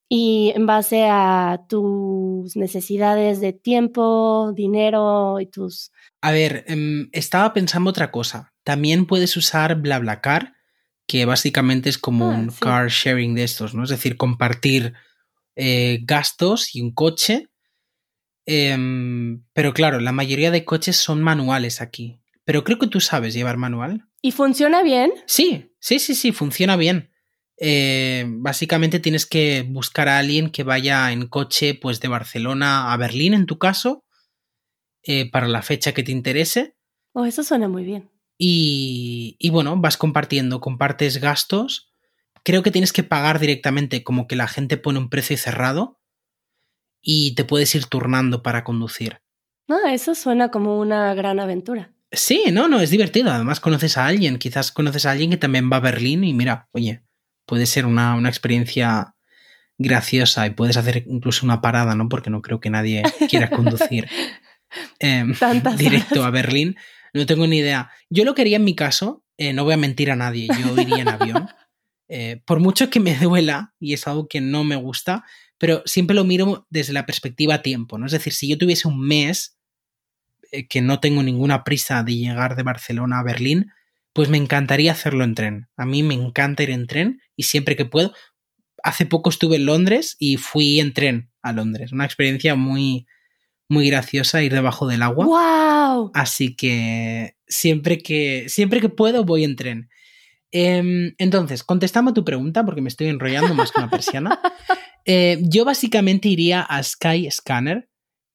y 0.09 0.53
en 0.55 0.65
base 0.65 1.05
a 1.09 1.65
tus 1.67 2.55
necesidades 2.55 3.41
de 3.41 3.53
tiempo, 3.53 4.53
dinero 4.53 5.39
y 5.39 5.47
tus... 5.47 5.91
A 6.21 6.31
ver, 6.31 6.65
um, 6.69 7.09
estaba 7.11 7.53
pensando 7.53 7.89
otra 7.89 8.11
cosa. 8.11 8.53
También 8.63 9.05
puedes 9.05 9.35
usar 9.35 9.75
BlaBlaCar, 9.75 10.53
que 11.07 11.25
básicamente 11.25 11.89
es 11.89 11.97
como 11.97 12.31
ah, 12.31 12.35
un 12.35 12.51
sí. 12.51 12.59
car 12.59 12.89
sharing 12.89 13.35
de 13.35 13.43
estos, 13.43 13.73
¿no? 13.73 13.83
Es 13.83 13.89
decir, 13.89 14.17
compartir 14.17 14.93
eh, 15.57 15.99
gastos 16.03 16.73
y 16.75 16.81
un 16.81 16.93
coche. 16.93 17.49
Eh, 18.45 18.77
pero 19.53 19.73
claro, 19.73 19.99
la 19.99 20.13
mayoría 20.13 20.51
de 20.51 20.63
coches 20.63 20.95
son 20.95 21.21
manuales 21.21 21.81
aquí. 21.81 22.21
Pero 22.45 22.63
creo 22.63 22.79
que 22.79 22.87
tú 22.87 23.01
sabes 23.01 23.33
llevar 23.33 23.57
manual. 23.57 24.07
¿Y 24.21 24.31
funciona 24.31 24.81
bien? 24.83 25.11
Sí, 25.25 25.73
sí, 25.79 25.99
sí, 25.99 26.15
sí, 26.15 26.31
funciona 26.31 26.77
bien. 26.77 27.11
Eh, 27.59 28.23
básicamente 28.27 28.99
tienes 28.99 29.25
que 29.25 29.63
buscar 29.67 30.07
a 30.07 30.19
alguien 30.19 30.51
que 30.51 30.63
vaya 30.63 31.11
en 31.11 31.27
coche 31.27 31.73
pues 31.73 31.99
de 31.99 32.07
Barcelona 32.07 32.93
a 32.93 32.97
Berlín, 32.97 33.33
en 33.33 33.47
tu 33.47 33.57
caso, 33.57 34.05
eh, 35.03 35.29
para 35.29 35.47
la 35.47 35.61
fecha 35.61 35.93
que 35.93 36.03
te 36.03 36.11
interese. 36.11 36.77
Oh, 37.13 37.25
eso 37.25 37.43
suena 37.43 37.67
muy 37.67 37.83
bien. 37.83 38.11
Y, 38.37 39.35
y, 39.39 39.49
bueno, 39.49 39.75
vas 39.77 39.97
compartiendo, 39.97 40.61
compartes 40.61 41.19
gastos. 41.19 41.91
Creo 42.47 42.63
que 42.63 42.71
tienes 42.71 42.93
que 42.93 43.03
pagar 43.03 43.39
directamente, 43.39 44.05
como 44.05 44.25
que 44.25 44.37
la 44.37 44.47
gente 44.47 44.77
pone 44.77 44.99
un 44.99 45.09
precio 45.09 45.35
cerrado 45.35 45.99
y 47.01 47.35
te 47.35 47.43
puedes 47.43 47.75
ir 47.75 47.87
turnando 47.87 48.41
para 48.41 48.63
conducir. 48.63 49.19
No, 49.67 49.85
eso 49.85 50.15
suena 50.15 50.49
como 50.49 50.79
una 50.79 51.13
gran 51.13 51.41
aventura. 51.41 51.91
Sí, 52.09 52.45
no, 52.53 52.69
no, 52.69 52.79
es 52.79 52.89
divertido. 52.89 53.31
Además, 53.31 53.59
conoces 53.59 53.97
a 53.97 54.05
alguien, 54.05 54.37
quizás 54.37 54.71
conoces 54.71 55.05
a 55.05 55.11
alguien 55.11 55.29
que 55.29 55.35
también 55.35 55.69
va 55.69 55.75
a 55.75 55.81
Berlín 55.81 56.23
y 56.23 56.33
mira, 56.33 56.69
oye, 56.71 57.03
puede 57.45 57.65
ser 57.65 57.85
una, 57.85 58.15
una 58.15 58.29
experiencia 58.29 59.13
graciosa 59.77 60.47
y 60.47 60.51
puedes 60.51 60.77
hacer 60.77 61.03
incluso 61.05 61.45
una 61.45 61.59
parada, 61.59 61.95
¿no? 61.95 62.07
Porque 62.07 62.29
no 62.29 62.41
creo 62.41 62.61
que 62.61 62.69
nadie 62.69 63.03
quiera 63.29 63.49
conducir 63.49 64.07
eh, 65.01 65.25
directo 65.75 66.23
a 66.23 66.29
Berlín. 66.29 66.77
No 67.13 67.25
tengo 67.25 67.45
ni 67.45 67.57
idea. 67.57 67.91
Yo 68.09 68.23
lo 68.23 68.35
quería 68.35 68.55
en 68.55 68.63
mi 68.63 68.73
caso, 68.73 69.25
eh, 69.35 69.51
no 69.51 69.65
voy 69.65 69.73
a 69.73 69.77
mentir 69.77 70.11
a 70.11 70.15
nadie, 70.15 70.47
yo 70.47 70.81
iría 70.81 71.01
en 71.01 71.09
avión. 71.09 71.49
Eh, 72.09 72.41
por 72.45 72.59
mucho 72.59 72.89
que 72.89 72.99
me 72.99 73.15
duela, 73.19 73.73
y 73.79 73.93
es 73.93 74.07
algo 74.07 74.27
que 74.27 74.41
no 74.41 74.63
me 74.63 74.75
gusta, 74.75 75.25
pero 75.57 75.81
siempre 75.85 76.15
lo 76.15 76.23
miro 76.23 76.67
desde 76.69 76.93
la 76.93 77.05
perspectiva 77.05 77.61
tiempo, 77.61 77.97
¿no? 77.97 78.05
Es 78.05 78.11
decir, 78.11 78.33
si 78.33 78.47
yo 78.47 78.57
tuviese 78.57 78.87
un 78.87 78.99
mes 78.99 79.57
eh, 80.51 80.67
que 80.67 80.81
no 80.81 80.99
tengo 80.99 81.23
ninguna 81.23 81.63
prisa 81.63 82.03
de 82.03 82.15
llegar 82.15 82.55
de 82.55 82.63
Barcelona 82.63 83.19
a 83.19 83.23
Berlín, 83.23 83.71
pues 84.13 84.29
me 84.29 84.37
encantaría 84.37 84.91
hacerlo 84.91 85.23
en 85.23 85.35
tren. 85.35 85.67
A 85.75 85.85
mí 85.85 86.03
me 86.03 86.13
encanta 86.13 86.63
ir 86.63 86.71
en 86.71 86.87
tren 86.87 87.21
y 87.35 87.43
siempre 87.43 87.75
que 87.75 87.85
puedo. 87.85 88.13
Hace 88.83 89.05
poco 89.05 89.29
estuve 89.29 89.57
en 89.57 89.65
Londres 89.65 90.15
y 90.19 90.37
fui 90.37 90.79
en 90.79 90.93
tren 90.93 91.29
a 91.41 91.51
Londres. 91.51 91.91
Una 91.91 92.05
experiencia 92.05 92.55
muy, 92.55 93.05
muy 93.69 93.89
graciosa 93.89 94.41
ir 94.41 94.53
debajo 94.53 94.87
del 94.87 95.03
agua. 95.03 95.25
¡Wow! 95.25 96.11
Así 96.13 96.55
que 96.55 97.35
siempre 97.47 97.99
que, 97.99 98.45
siempre 98.47 98.81
que 98.81 98.89
puedo 98.89 99.23
voy 99.23 99.43
en 99.43 99.55
tren. 99.55 99.89
Eh, 100.51 101.13
entonces, 101.17 101.63
contestando 101.63 102.11
a 102.11 102.13
tu 102.13 102.23
pregunta, 102.23 102.65
porque 102.65 102.81
me 102.81 102.89
estoy 102.89 103.07
enrollando 103.07 103.53
más 103.53 103.71
que 103.71 103.81
una 103.81 103.89
persiana, 103.89 104.39
eh, 105.05 105.39
yo 105.41 105.65
básicamente 105.65 106.29
iría 106.29 106.61
a 106.61 106.81
Sky 106.81 107.29
Scanner, 107.31 107.89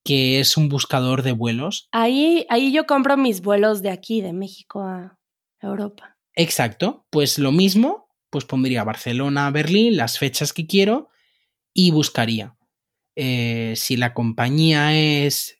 que 0.04 0.40
es 0.40 0.56
un 0.56 0.68
buscador 0.68 1.22
de 1.22 1.32
vuelos. 1.32 1.88
Ahí, 1.92 2.46
ahí 2.48 2.72
yo 2.72 2.86
compro 2.86 3.16
mis 3.16 3.40
vuelos 3.40 3.82
de 3.82 3.90
aquí, 3.90 4.20
de 4.20 4.32
México 4.32 4.82
a 4.82 5.18
Europa. 5.60 6.16
Exacto, 6.34 7.06
pues 7.10 7.38
lo 7.38 7.52
mismo, 7.52 8.08
pues 8.30 8.44
pondría 8.44 8.84
Barcelona, 8.84 9.50
Berlín, 9.50 9.96
las 9.96 10.18
fechas 10.18 10.52
que 10.52 10.66
quiero 10.66 11.10
y 11.74 11.90
buscaría. 11.90 12.56
Eh, 13.14 13.74
si 13.76 13.96
la 13.96 14.14
compañía 14.14 14.96
es 14.96 15.58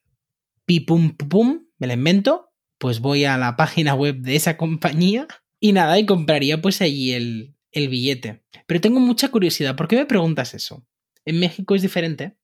pipum 0.64 1.16
pum, 1.16 1.66
me 1.78 1.86
la 1.86 1.94
invento, 1.94 2.50
pues 2.78 3.00
voy 3.00 3.24
a 3.26 3.36
la 3.36 3.56
página 3.56 3.94
web 3.94 4.16
de 4.20 4.36
esa 4.36 4.56
compañía 4.56 5.26
y 5.62 5.72
nada, 5.72 5.96
y 5.96 6.04
compraría 6.04 6.60
pues 6.60 6.82
allí 6.82 7.12
el, 7.12 7.54
el 7.70 7.88
billete. 7.88 8.42
Pero 8.66 8.80
tengo 8.80 8.98
mucha 8.98 9.28
curiosidad, 9.30 9.76
¿por 9.76 9.86
qué 9.86 9.94
me 9.94 10.06
preguntas 10.06 10.54
eso? 10.54 10.84
¿En 11.24 11.38
México 11.38 11.76
es 11.76 11.82
diferente? 11.82 12.36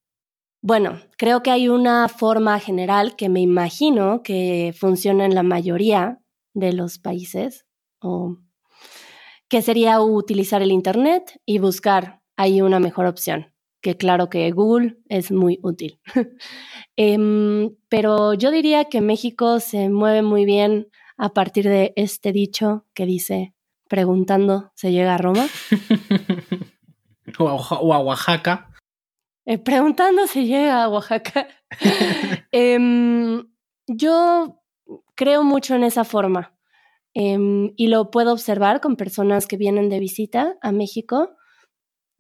Bueno, 0.63 1.01
creo 1.17 1.43
que 1.43 1.51
hay 1.51 1.69
una 1.69 2.09
forma 2.09 2.61
general 2.61 3.17
que 3.17 3.29
me 3.29 3.41
imagino 3.41 4.23
que 4.23 4.73
funciona 4.79 5.25
en 5.25 5.35
la 5.35 5.43
mayoría 5.43 6.21
de 6.55 6.73
los 6.73 6.99
países, 6.99 7.67
o 8.01 8.39
que 9.49 9.63
sería 9.63 10.01
utilizar 10.01 10.63
el 10.63 10.71
Internet 10.71 11.41
y 11.45 11.59
buscar 11.59 12.23
ahí 12.37 12.63
una 12.63 12.79
mejor 12.79 13.07
opción 13.07 13.53
que 13.81 13.97
claro 13.97 14.29
que 14.29 14.51
Google 14.51 14.99
es 15.09 15.31
muy 15.31 15.59
útil. 15.63 16.01
eh, 16.97 17.71
pero 17.89 18.35
yo 18.35 18.51
diría 18.51 18.85
que 18.87 19.01
México 19.01 19.61
se 19.61 19.89
mueve 19.89 20.23
muy 20.23 20.45
bien 20.45 20.89
a 21.19 21.35
partir 21.35 21.69
de 21.69 21.93
este 21.97 22.33
dicho 22.33 22.87
que 22.95 23.05
dice, 23.05 23.55
preguntando 23.89 24.73
se 24.75 24.93
llega 24.93 25.15
a 25.15 25.19
Roma. 25.19 25.47
o, 27.39 27.49
a, 27.49 27.55
o, 27.55 27.93
a, 27.93 27.99
Oaxaca. 27.99 28.71
Eh, 29.45 29.59
preguntando 29.59 30.27
se 30.27 30.47
llega 30.47 30.83
a 30.85 30.89
Oaxaca. 30.89 31.49
eh, 32.53 33.45
yo 33.87 34.63
creo 35.15 35.45
mucho 35.45 35.75
en 35.75 35.85
esa 35.85 36.05
forma 36.05 36.55
y 37.15 37.89
lo 37.89 38.11
puedo 38.13 38.33
observar 38.33 38.81
con 38.81 38.95
personas 38.95 39.49
que 39.49 39.57
vienen 39.57 39.89
de 39.89 39.99
visita 39.99 40.57
a 40.63 40.71
México 40.71 41.31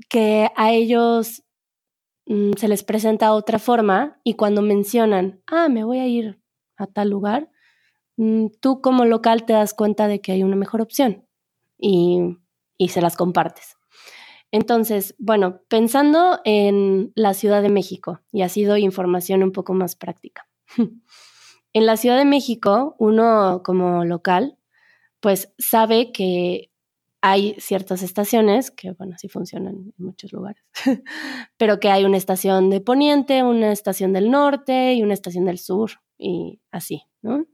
que 0.08 0.48
a 0.56 0.72
ellos 0.72 1.44
mm, 2.26 2.52
se 2.56 2.66
les 2.66 2.82
presenta 2.82 3.32
otra 3.32 3.60
forma 3.60 4.20
y 4.24 4.34
cuando 4.34 4.60
mencionan, 4.60 5.42
ah, 5.46 5.68
me 5.68 5.84
voy 5.84 5.98
a 5.98 6.06
ir 6.06 6.40
a 6.76 6.86
tal 6.86 7.10
lugar, 7.10 7.50
tú 8.60 8.80
como 8.80 9.04
local 9.04 9.44
te 9.44 9.52
das 9.52 9.74
cuenta 9.74 10.08
de 10.08 10.20
que 10.20 10.32
hay 10.32 10.42
una 10.42 10.56
mejor 10.56 10.80
opción 10.80 11.26
y, 11.78 12.36
y 12.76 12.88
se 12.88 13.00
las 13.00 13.16
compartes. 13.16 13.76
Entonces, 14.50 15.14
bueno, 15.18 15.60
pensando 15.68 16.40
en 16.44 17.12
la 17.14 17.34
Ciudad 17.34 17.62
de 17.62 17.68
México, 17.68 18.20
y 18.32 18.42
ha 18.42 18.48
sido 18.48 18.76
información 18.76 19.42
un 19.42 19.52
poco 19.52 19.74
más 19.74 19.94
práctica. 19.94 20.48
en 21.72 21.86
la 21.86 21.96
Ciudad 21.96 22.16
de 22.16 22.24
México, 22.24 22.96
uno 22.98 23.62
como 23.62 24.04
local, 24.04 24.58
pues 25.20 25.52
sabe 25.58 26.12
que 26.12 26.70
hay 27.20 27.56
ciertas 27.58 28.02
estaciones, 28.02 28.70
que 28.70 28.92
bueno, 28.92 29.16
sí 29.18 29.28
funcionan 29.28 29.74
en 29.74 29.94
muchos 29.98 30.32
lugares, 30.32 30.62
pero 31.56 31.80
que 31.80 31.90
hay 31.90 32.04
una 32.04 32.16
estación 32.16 32.70
de 32.70 32.80
poniente, 32.80 33.42
una 33.42 33.72
estación 33.72 34.12
del 34.12 34.30
norte 34.30 34.94
y 34.94 35.02
una 35.02 35.14
estación 35.14 35.44
del 35.44 35.58
sur, 35.58 35.90
y 36.16 36.60
así, 36.70 37.02
¿no? 37.22 37.44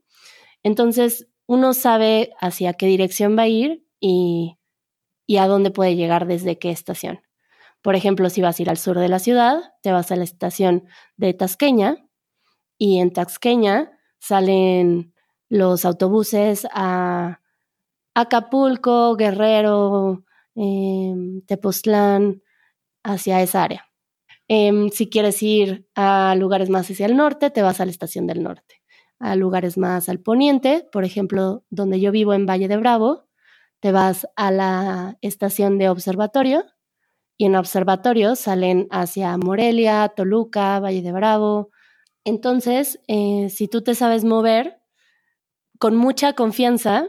Entonces, 0.64 1.28
uno 1.46 1.74
sabe 1.74 2.32
hacia 2.40 2.72
qué 2.72 2.86
dirección 2.86 3.38
va 3.38 3.42
a 3.42 3.48
ir 3.48 3.86
y 4.00 4.56
a 5.38 5.46
dónde 5.46 5.70
puede 5.70 5.96
llegar 5.96 6.26
desde 6.26 6.58
qué 6.58 6.70
estación. 6.70 7.20
Por 7.82 7.96
ejemplo, 7.96 8.30
si 8.30 8.40
vas 8.40 8.58
a 8.58 8.62
ir 8.62 8.70
al 8.70 8.78
sur 8.78 8.98
de 8.98 9.10
la 9.10 9.18
ciudad, 9.18 9.74
te 9.82 9.92
vas 9.92 10.10
a 10.10 10.16
la 10.16 10.24
estación 10.24 10.84
de 11.18 11.34
Tasqueña 11.34 12.08
y 12.78 12.98
en 12.98 13.12
Tasqueña 13.12 13.92
salen 14.20 15.14
los 15.50 15.84
autobuses 15.84 16.66
a 16.72 17.40
Acapulco, 18.14 19.16
Guerrero, 19.16 20.24
em, 20.54 21.42
Tepoztlán, 21.46 22.42
hacia 23.04 23.42
esa 23.42 23.64
área. 23.64 23.86
Em, 24.48 24.90
si 24.90 25.10
quieres 25.10 25.42
ir 25.42 25.88
a 25.94 26.34
lugares 26.36 26.70
más 26.70 26.90
hacia 26.90 27.06
el 27.06 27.16
norte, 27.16 27.50
te 27.50 27.62
vas 27.62 27.80
a 27.80 27.84
la 27.86 27.90
estación 27.92 28.26
del 28.26 28.42
norte. 28.42 28.73
A 29.24 29.36
lugares 29.36 29.78
más 29.78 30.10
al 30.10 30.20
poniente, 30.20 30.86
por 30.92 31.02
ejemplo, 31.02 31.64
donde 31.70 31.98
yo 31.98 32.12
vivo 32.12 32.34
en 32.34 32.44
Valle 32.44 32.68
de 32.68 32.76
Bravo, 32.76 33.24
te 33.80 33.90
vas 33.90 34.28
a 34.36 34.50
la 34.50 35.16
estación 35.22 35.78
de 35.78 35.88
observatorio 35.88 36.66
y 37.38 37.46
en 37.46 37.56
observatorio 37.56 38.36
salen 38.36 38.86
hacia 38.90 39.38
Morelia, 39.38 40.12
Toluca, 40.14 40.78
Valle 40.78 41.00
de 41.00 41.12
Bravo. 41.12 41.70
Entonces, 42.24 43.00
eh, 43.08 43.48
si 43.48 43.66
tú 43.66 43.82
te 43.82 43.94
sabes 43.94 44.24
mover 44.24 44.82
con 45.78 45.96
mucha 45.96 46.34
confianza, 46.34 47.06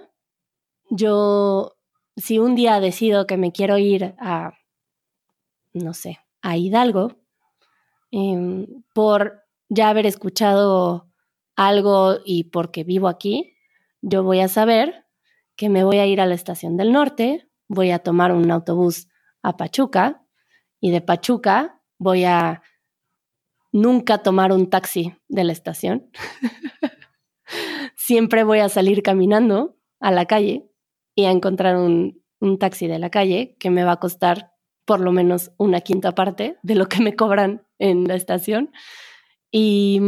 yo, 0.89 1.75
si 2.15 2.39
un 2.39 2.55
día 2.55 2.79
decido 2.79 3.27
que 3.27 3.35
me 3.35 3.51
quiero 3.51 3.77
ir 3.77 4.15
a, 4.19 4.53
no 5.73 5.93
sé, 5.93 6.19
a 6.41 6.55
Hidalgo, 6.55 7.17
em, 8.11 8.67
por 8.93 9.43
ya 9.67 9.89
haber 9.89 10.05
escuchado 10.05 11.11
algo 11.55 12.17
y 12.25 12.45
porque 12.45 12.83
vivo 12.83 13.07
aquí, 13.07 13.57
yo 14.01 14.23
voy 14.23 14.39
a 14.39 14.47
saber 14.47 15.05
que 15.55 15.69
me 15.69 15.83
voy 15.83 15.97
a 15.97 16.05
ir 16.05 16.21
a 16.21 16.25
la 16.25 16.35
estación 16.35 16.77
del 16.77 16.91
norte, 16.91 17.49
voy 17.67 17.91
a 17.91 17.99
tomar 17.99 18.31
un 18.31 18.51
autobús 18.51 19.07
a 19.41 19.57
Pachuca 19.57 20.25
y 20.79 20.91
de 20.91 21.01
Pachuca 21.01 21.81
voy 21.97 22.25
a 22.25 22.61
nunca 23.71 24.19
tomar 24.19 24.51
un 24.51 24.69
taxi 24.69 25.13
de 25.27 25.43
la 25.43 25.51
estación. 25.51 26.09
Siempre 27.95 28.43
voy 28.43 28.59
a 28.59 28.69
salir 28.69 29.01
caminando 29.01 29.77
a 29.99 30.11
la 30.11 30.25
calle 30.25 30.69
y 31.15 31.25
a 31.25 31.31
encontrar 31.31 31.77
un, 31.77 32.21
taxi 32.59 32.85
de 32.87 32.99
la 32.99 33.09
calle 33.09 33.55
que 33.59 33.71
me 33.71 33.83
va 33.83 33.93
a 33.93 33.99
costar 33.99 34.51
por 34.85 34.99
lo 34.99 35.11
menos 35.11 35.51
una 35.57 35.81
quinta 35.81 36.13
parte 36.13 36.57
de 36.61 36.75
lo 36.75 36.87
que 36.87 37.01
me 37.01 37.15
cobran 37.15 37.65
en 37.79 38.07
la 38.07 38.13
estación. 38.13 38.71
Y, 39.51 39.99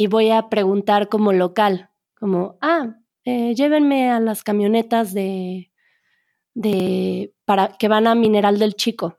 y 0.00 0.06
voy 0.06 0.30
a 0.30 0.48
preguntar 0.48 1.10
como 1.10 1.30
local, 1.34 1.90
como, 2.18 2.56
ah, 2.62 2.96
eh, 3.26 3.54
llévenme 3.54 4.10
a 4.10 4.18
las 4.18 4.42
camionetas 4.42 5.12
de, 5.12 5.70
de, 6.54 7.34
para, 7.44 7.76
que 7.76 7.86
van 7.86 8.06
a 8.06 8.14
Mineral 8.14 8.58
del 8.58 8.76
Chico. 8.76 9.18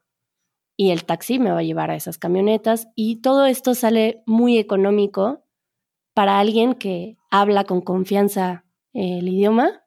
Y 0.76 0.90
el 0.90 1.06
taxi 1.06 1.38
me 1.38 1.52
va 1.52 1.60
a 1.60 1.64
llevar 1.64 1.92
a 1.92 1.96
esas 1.96 2.18
camionetas. 2.18 2.88
Y 2.96 3.18
todo 3.18 3.46
esto 3.46 3.76
sale 3.76 4.24
muy 4.26 4.58
económico 4.58 5.46
para 6.16 6.40
alguien 6.40 6.74
que 6.74 7.16
habla 7.30 7.64
con 7.66 7.82
confianza 7.82 8.66
el 8.92 9.30
idioma 9.30 9.84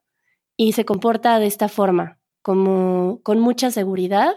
y 0.56 0.74
se 0.74 0.84
comporta 0.84 1.40
de 1.40 1.46
esta 1.46 1.68
forma, 1.68 2.20
como 2.40 3.20
con 3.24 3.40
mucha 3.40 3.72
seguridad 3.72 4.32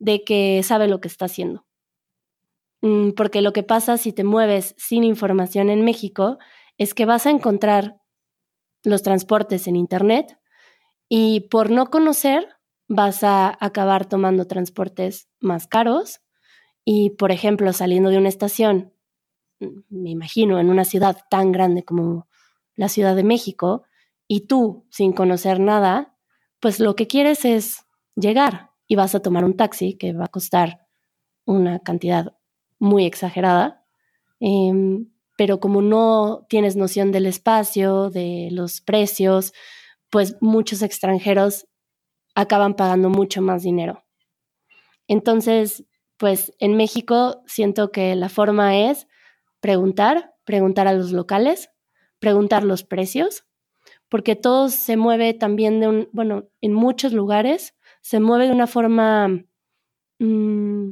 de 0.00 0.24
que 0.24 0.64
sabe 0.64 0.88
lo 0.88 1.00
que 1.00 1.06
está 1.06 1.26
haciendo. 1.26 1.64
Mm, 2.84 3.12
porque 3.12 3.40
lo 3.40 3.54
que 3.54 3.62
pasa 3.62 3.96
si 3.96 4.12
te 4.12 4.24
mueves 4.24 4.74
sin 4.76 5.04
información 5.04 5.70
en 5.70 5.86
México 5.86 6.36
es 6.76 6.92
que 6.92 7.06
vas 7.06 7.24
a 7.24 7.30
encontrar 7.30 7.96
los 8.84 9.02
transportes 9.02 9.66
en 9.66 9.76
Internet 9.76 10.38
y 11.08 11.48
por 11.50 11.70
no 11.70 11.86
conocer 11.86 12.46
vas 12.86 13.24
a 13.24 13.56
acabar 13.58 14.04
tomando 14.06 14.46
transportes 14.46 15.30
más 15.40 15.66
caros 15.66 16.20
y, 16.84 17.12
por 17.12 17.32
ejemplo, 17.32 17.72
saliendo 17.72 18.10
de 18.10 18.18
una 18.18 18.28
estación, 18.28 18.92
me 19.88 20.10
imagino, 20.10 20.60
en 20.60 20.68
una 20.68 20.84
ciudad 20.84 21.16
tan 21.30 21.52
grande 21.52 21.84
como 21.84 22.28
la 22.76 22.90
Ciudad 22.90 23.16
de 23.16 23.24
México, 23.24 23.84
y 24.28 24.46
tú, 24.46 24.86
sin 24.90 25.12
conocer 25.12 25.58
nada, 25.60 26.16
pues 26.60 26.80
lo 26.80 26.96
que 26.96 27.06
quieres 27.06 27.46
es 27.46 27.86
llegar 28.16 28.72
y 28.86 28.96
vas 28.96 29.14
a 29.14 29.20
tomar 29.20 29.44
un 29.44 29.56
taxi 29.56 29.96
que 29.96 30.12
va 30.12 30.26
a 30.26 30.28
costar 30.28 30.86
una 31.46 31.78
cantidad 31.80 32.34
muy 32.84 33.04
exagerada. 33.04 33.84
Em, 34.40 35.10
pero 35.36 35.58
como 35.58 35.82
no 35.82 36.46
tienes 36.48 36.76
noción 36.76 37.10
del 37.10 37.26
espacio, 37.26 38.10
de 38.10 38.48
los 38.52 38.80
precios, 38.80 39.52
pues 40.10 40.36
muchos 40.40 40.82
extranjeros 40.82 41.66
acaban 42.34 42.74
pagando 42.74 43.10
mucho 43.10 43.42
más 43.42 43.62
dinero. 43.62 44.04
Entonces, 45.08 45.84
pues 46.16 46.52
en 46.58 46.76
México 46.76 47.42
siento 47.46 47.90
que 47.90 48.14
la 48.14 48.28
forma 48.28 48.76
es 48.76 49.06
preguntar, 49.60 50.34
preguntar 50.44 50.86
a 50.86 50.92
los 50.92 51.12
locales, 51.12 51.70
preguntar 52.18 52.64
los 52.64 52.84
precios, 52.84 53.44
porque 54.08 54.36
todo 54.36 54.68
se 54.68 54.96
mueve 54.96 55.34
también 55.34 55.80
de 55.80 55.88
un, 55.88 56.08
bueno, 56.12 56.48
en 56.60 56.72
muchos 56.72 57.12
lugares 57.12 57.74
se 58.00 58.20
mueve 58.20 58.46
de 58.46 58.52
una 58.52 58.66
forma, 58.66 59.28
mm, 60.18 60.90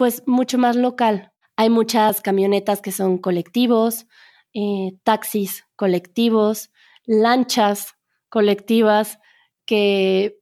pues 0.00 0.22
mucho 0.26 0.56
más 0.56 0.76
local. 0.76 1.30
Hay 1.56 1.68
muchas 1.68 2.22
camionetas 2.22 2.80
que 2.80 2.90
son 2.90 3.18
colectivos, 3.18 4.06
eh, 4.54 4.92
taxis 5.02 5.66
colectivos, 5.76 6.70
lanchas 7.04 7.98
colectivas 8.30 9.18
que 9.66 10.38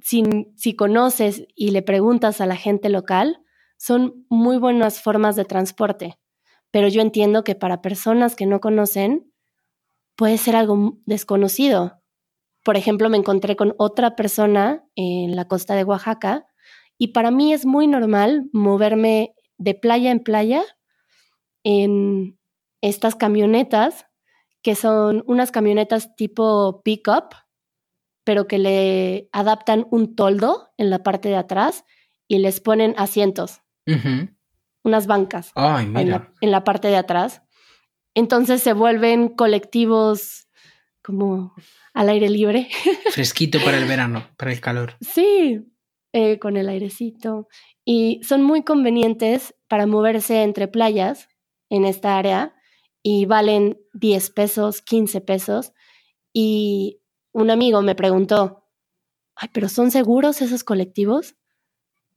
si, 0.00 0.22
si 0.54 0.76
conoces 0.76 1.44
y 1.56 1.72
le 1.72 1.82
preguntas 1.82 2.40
a 2.40 2.46
la 2.46 2.54
gente 2.54 2.88
local, 2.88 3.42
son 3.78 4.24
muy 4.28 4.58
buenas 4.58 5.02
formas 5.02 5.34
de 5.34 5.44
transporte. 5.44 6.20
Pero 6.70 6.86
yo 6.86 7.02
entiendo 7.02 7.42
que 7.42 7.56
para 7.56 7.82
personas 7.82 8.36
que 8.36 8.46
no 8.46 8.60
conocen, 8.60 9.28
puede 10.14 10.38
ser 10.38 10.54
algo 10.54 10.98
desconocido. 11.04 12.00
Por 12.62 12.76
ejemplo, 12.76 13.10
me 13.10 13.16
encontré 13.16 13.56
con 13.56 13.74
otra 13.76 14.14
persona 14.14 14.84
en 14.94 15.34
la 15.34 15.48
costa 15.48 15.74
de 15.74 15.82
Oaxaca 15.82 16.46
y 16.98 17.08
para 17.08 17.30
mí 17.30 17.52
es 17.52 17.66
muy 17.66 17.86
normal 17.86 18.48
moverme 18.52 19.34
de 19.58 19.74
playa 19.74 20.10
en 20.10 20.20
playa 20.20 20.62
en 21.64 22.38
estas 22.80 23.14
camionetas, 23.16 24.06
que 24.62 24.74
son 24.74 25.24
unas 25.26 25.50
camionetas 25.50 26.14
tipo 26.16 26.82
pickup, 26.82 27.34
pero 28.24 28.46
que 28.46 28.58
le 28.58 29.28
adaptan 29.32 29.86
un 29.90 30.14
toldo 30.14 30.70
en 30.76 30.90
la 30.90 31.02
parte 31.02 31.28
de 31.28 31.36
atrás 31.36 31.84
y 32.28 32.38
les 32.38 32.60
ponen 32.60 32.94
asientos, 32.96 33.60
unas 34.82 35.06
bancas 35.06 35.52
En, 35.56 36.10
la, 36.10 36.32
en 36.40 36.50
la 36.50 36.64
parte 36.64 36.88
de 36.88 36.96
atrás. 36.96 37.42
Entonces 38.14 38.62
se 38.62 38.72
vuelven 38.72 39.28
colectivos 39.28 40.48
como 41.02 41.54
al 41.92 42.08
aire 42.08 42.30
libre. 42.30 42.68
Fresquito 43.10 43.58
para 43.62 43.76
el 43.76 43.86
verano, 43.86 44.26
para 44.36 44.52
el 44.52 44.60
calor. 44.60 44.96
Sí, 45.00 45.60
eh, 46.16 46.38
con 46.38 46.56
el 46.56 46.68
airecito. 46.68 47.48
Y 47.84 48.20
son 48.22 48.44
muy 48.44 48.62
convenientes 48.62 49.56
para 49.66 49.84
moverse 49.84 50.44
entre 50.44 50.68
playas 50.68 51.28
en 51.70 51.84
esta 51.84 52.16
área 52.16 52.54
y 53.02 53.26
valen 53.26 53.80
10 53.94 54.30
pesos, 54.30 54.80
15 54.80 55.20
pesos. 55.22 55.72
Y 56.32 57.00
un 57.32 57.50
amigo 57.50 57.82
me 57.82 57.96
preguntó, 57.96 58.64
ay, 59.34 59.48
pero 59.52 59.68
¿son 59.68 59.90
seguros 59.90 60.40
esos 60.40 60.62
colectivos? 60.62 61.34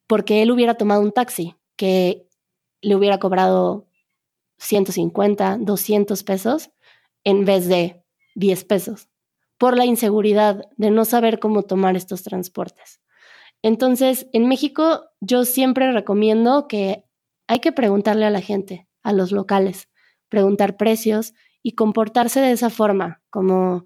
Porque 0.06 0.44
él 0.44 0.52
hubiera 0.52 0.76
tomado 0.76 1.02
un 1.02 1.12
taxi 1.12 1.56
que 1.76 2.30
le 2.82 2.96
hubiera 2.96 3.18
cobrado 3.18 3.90
150, 4.60 5.58
200 5.60 6.24
pesos 6.24 6.70
en 7.24 7.46
vez 7.46 7.68
de 7.68 8.06
10 8.36 8.64
pesos, 8.66 9.10
por 9.58 9.76
la 9.76 9.86
inseguridad 9.86 10.70
de 10.78 10.92
no 10.92 11.04
saber 11.04 11.40
cómo 11.40 11.64
tomar 11.64 11.96
estos 11.96 12.22
transportes. 12.22 13.02
Entonces, 13.62 14.28
en 14.34 14.48
México 14.48 15.06
yo 15.20 15.46
siempre 15.46 15.92
recomiendo 15.92 16.68
que 16.68 17.04
hay 17.48 17.60
que 17.60 17.72
preguntarle 17.72 18.26
a 18.26 18.30
la 18.30 18.42
gente, 18.42 18.88
a 19.04 19.14
los 19.14 19.32
locales, 19.32 19.90
preguntar 20.30 20.78
precios 20.78 21.34
y 21.64 21.74
comportarse 21.74 22.40
de 22.40 22.52
esa 22.52 22.70
forma, 22.70 23.22
como 23.30 23.86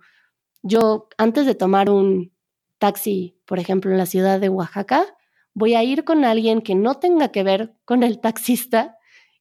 yo 0.63 1.07
antes 1.17 1.45
de 1.45 1.55
tomar 1.55 1.89
un 1.89 2.31
taxi, 2.77 3.37
por 3.45 3.59
ejemplo, 3.59 3.91
en 3.91 3.97
la 3.97 4.05
ciudad 4.05 4.39
de 4.39 4.49
Oaxaca, 4.49 5.05
voy 5.53 5.75
a 5.75 5.83
ir 5.83 6.03
con 6.03 6.25
alguien 6.25 6.61
que 6.61 6.75
no 6.75 6.95
tenga 6.95 7.29
que 7.29 7.43
ver 7.43 7.73
con 7.85 8.03
el 8.03 8.19
taxista 8.19 8.97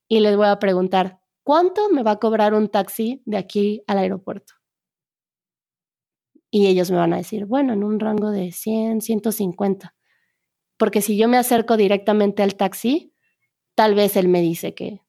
y 0.08 0.20
les 0.20 0.36
voy 0.36 0.46
a 0.46 0.58
preguntar, 0.58 1.20
¿cuánto 1.42 1.88
me 1.90 2.02
va 2.02 2.12
a 2.12 2.18
cobrar 2.18 2.54
un 2.54 2.68
taxi 2.68 3.22
de 3.24 3.36
aquí 3.36 3.82
al 3.86 3.98
aeropuerto? 3.98 4.54
Y 6.50 6.66
ellos 6.66 6.90
me 6.90 6.96
van 6.96 7.12
a 7.12 7.18
decir, 7.18 7.46
bueno, 7.46 7.72
en 7.72 7.84
un 7.84 8.00
rango 8.00 8.30
de 8.30 8.50
100, 8.50 9.02
150. 9.02 9.94
Porque 10.80 11.02
si 11.02 11.18
yo 11.18 11.28
me 11.28 11.36
acerco 11.36 11.76
directamente 11.76 12.42
al 12.42 12.54
taxi, 12.54 13.12
tal 13.74 13.94
vez 13.94 14.16
él 14.16 14.28
me 14.28 14.40
dice 14.40 14.72
que 14.72 15.02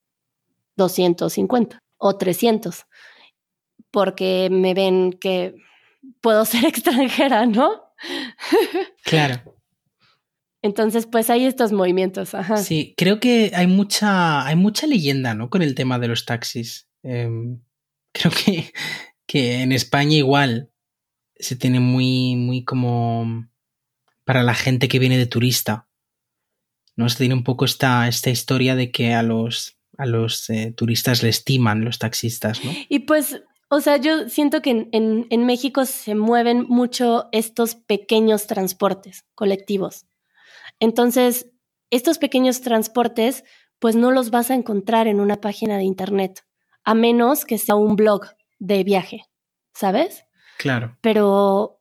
250 0.75 1.79
o 1.95 2.17
300, 2.17 2.87
porque 3.89 4.49
me 4.51 4.73
ven 4.73 5.13
que 5.13 5.55
puedo 6.19 6.43
ser 6.45 6.65
extranjera, 6.65 7.45
¿no? 7.45 7.83
Claro. 9.05 9.55
Entonces, 10.61 11.07
pues 11.07 11.29
hay 11.29 11.45
estos 11.45 11.71
movimientos. 11.71 12.35
Ajá. 12.35 12.57
Sí, 12.57 12.93
creo 12.97 13.21
que 13.21 13.53
hay 13.55 13.67
mucha, 13.67 14.45
hay 14.45 14.57
mucha 14.57 14.87
leyenda, 14.87 15.35
¿no? 15.35 15.49
Con 15.49 15.61
el 15.61 15.73
tema 15.73 15.99
de 15.99 16.09
los 16.09 16.25
taxis. 16.25 16.89
Em, 17.01 17.61
creo 18.11 18.33
que, 18.33 18.73
que 19.25 19.61
en 19.61 19.71
España 19.71 20.17
igual 20.17 20.69
se 21.37 21.55
tiene 21.55 21.79
muy, 21.79 22.35
muy 22.35 22.65
como 22.65 23.49
para 24.31 24.43
la 24.43 24.55
gente 24.55 24.87
que 24.87 24.97
viene 24.97 25.17
de 25.17 25.25
turista. 25.25 25.89
¿no? 26.95 27.09
Se 27.09 27.17
tiene 27.17 27.33
un 27.33 27.43
poco 27.43 27.65
esta, 27.65 28.07
esta 28.07 28.29
historia 28.29 28.77
de 28.77 28.89
que 28.89 29.13
a 29.13 29.23
los, 29.23 29.77
a 29.97 30.05
los 30.05 30.49
eh, 30.49 30.71
turistas 30.71 31.21
le 31.21 31.27
estiman 31.27 31.83
los 31.83 31.99
taxistas, 31.99 32.63
¿no? 32.63 32.71
Y 32.87 32.99
pues, 32.99 33.43
o 33.69 33.81
sea, 33.81 33.97
yo 33.97 34.29
siento 34.29 34.61
que 34.61 34.87
en, 34.89 35.27
en 35.29 35.45
México 35.45 35.85
se 35.85 36.15
mueven 36.15 36.65
mucho 36.69 37.27
estos 37.33 37.75
pequeños 37.75 38.47
transportes 38.47 39.25
colectivos. 39.35 40.05
Entonces, 40.79 41.51
estos 41.89 42.17
pequeños 42.17 42.61
transportes, 42.61 43.43
pues 43.79 43.97
no 43.97 44.11
los 44.11 44.31
vas 44.31 44.49
a 44.49 44.55
encontrar 44.55 45.07
en 45.07 45.19
una 45.19 45.41
página 45.41 45.75
de 45.75 45.83
internet, 45.83 46.45
a 46.85 46.93
menos 46.93 47.43
que 47.43 47.57
sea 47.57 47.75
un 47.75 47.97
blog 47.97 48.27
de 48.59 48.85
viaje, 48.85 49.25
¿sabes? 49.73 50.23
Claro. 50.57 50.97
Pero 51.01 51.80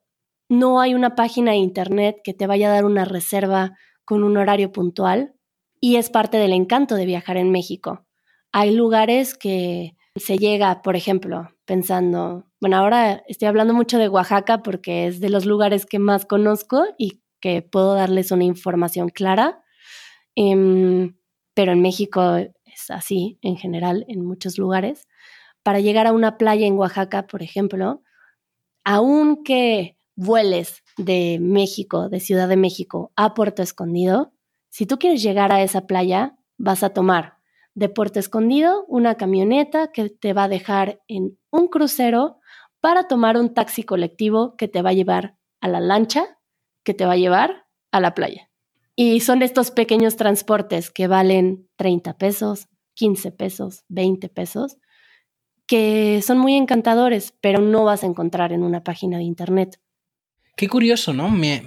no 0.51 0.81
hay 0.81 0.95
una 0.95 1.15
página 1.15 1.53
de 1.53 1.59
internet 1.59 2.17
que 2.25 2.35
te 2.35 2.49
vaya 2.49 2.69
a 2.69 2.75
dar 2.75 2.85
una 2.85 3.05
reserva 3.05 3.79
con 4.05 4.25
un 4.25 4.37
horario 4.37 4.73
puntual 4.73 5.33
y 5.81 5.95
es 5.95 6.11
parte 6.11 6.39
del 6.39 6.53
encanto 6.53 6.97
de 6.97 7.07
viajar 7.07 7.37
en 7.37 7.53
México. 7.53 8.05
Hay 8.51 8.75
lugares 8.75 9.39
que 9.39 9.97
se 10.17 10.39
llega, 10.39 10.83
por 10.83 10.97
ejemplo, 10.97 11.49
pensando, 11.67 12.47
bueno, 12.61 12.79
ahora 12.79 13.23
estoy 13.29 13.47
hablando 13.47 13.75
mucho 13.75 13.97
de 13.99 14.09
Oaxaca 14.09 14.61
porque 14.65 15.07
es 15.07 15.21
de 15.21 15.31
los 15.31 15.47
lugares 15.47 15.87
que 15.87 16.01
más 16.01 16.27
conozco 16.27 16.85
y 16.99 17.23
que 17.41 17.63
puedo 17.63 17.95
darles 17.95 18.33
una 18.33 18.45
información 18.45 19.09
clara, 19.09 19.63
em, 20.35 21.17
pero 21.55 21.71
en 21.71 21.81
México 21.81 22.37
es 22.37 22.91
así 22.91 23.39
en 23.43 23.57
general, 23.57 24.05
en 24.09 24.27
muchos 24.27 24.59
lugares. 24.59 25.07
Para 25.63 25.79
llegar 25.79 26.09
a 26.09 26.13
una 26.13 26.39
playa 26.39 26.67
en 26.67 26.75
Oaxaca, 26.75 27.29
por 27.29 27.45
ejemplo, 27.45 28.03
aunque 28.85 30.00
vueles 30.17 30.83
de 30.97 31.39
México, 31.41 32.09
de 32.09 32.21
Ciudad 32.21 32.49
de 32.49 32.57
México 32.57 33.13
a 33.17 33.35
Puerto 33.35 33.63
Escondido, 33.63 34.33
si 34.69 34.87
tú 34.87 34.99
quieres 34.99 35.23
llegar 35.23 35.53
a 35.53 35.63
esa 35.63 35.87
playa, 35.87 36.37
vas 36.57 36.83
a 36.83 36.91
tomar 36.91 37.39
de 37.75 37.89
Puerto 37.89 38.19
Escondido 38.19 38.85
una 38.87 39.17
camioneta 39.17 39.93
que 39.93 40.11
te 40.11 40.33
va 40.33 40.45
a 40.45 40.49
dejar 40.49 41.01
en 41.09 41.39
un 41.51 41.69
crucero 41.69 42.39
para 42.81 43.09
tomar 43.09 43.37
un 43.37 43.55
taxi 43.55 43.83
colectivo 43.83 44.57
que 44.57 44.69
te 44.69 44.83
va 44.83 44.91
a 44.91 44.95
llevar 44.95 45.37
a 45.61 45.69
la 45.69 45.81
lancha 45.81 46.39
que 46.85 46.95
te 46.95 47.05
va 47.05 47.13
a 47.13 47.17
llevar 47.17 47.67
a 47.93 48.01
la 48.01 48.15
playa. 48.15 48.51
Y 48.97 49.21
son 49.21 49.43
estos 49.43 49.71
pequeños 49.71 50.17
transportes 50.17 50.91
que 50.91 51.07
valen 51.07 51.69
30 51.77 52.17
pesos, 52.17 52.69
15 52.95 53.33
pesos, 53.33 53.85
20 53.89 54.29
pesos, 54.29 54.79
que 55.67 56.21
son 56.23 56.39
muy 56.39 56.55
encantadores, 56.55 57.35
pero 57.41 57.61
no 57.61 57.85
vas 57.85 58.03
a 58.03 58.07
encontrar 58.07 58.53
en 58.53 58.63
una 58.63 58.83
página 58.83 59.19
de 59.19 59.25
internet. 59.25 59.81
Qué 60.61 60.69
curioso, 60.69 61.15
¿no? 61.15 61.31
Me... 61.31 61.63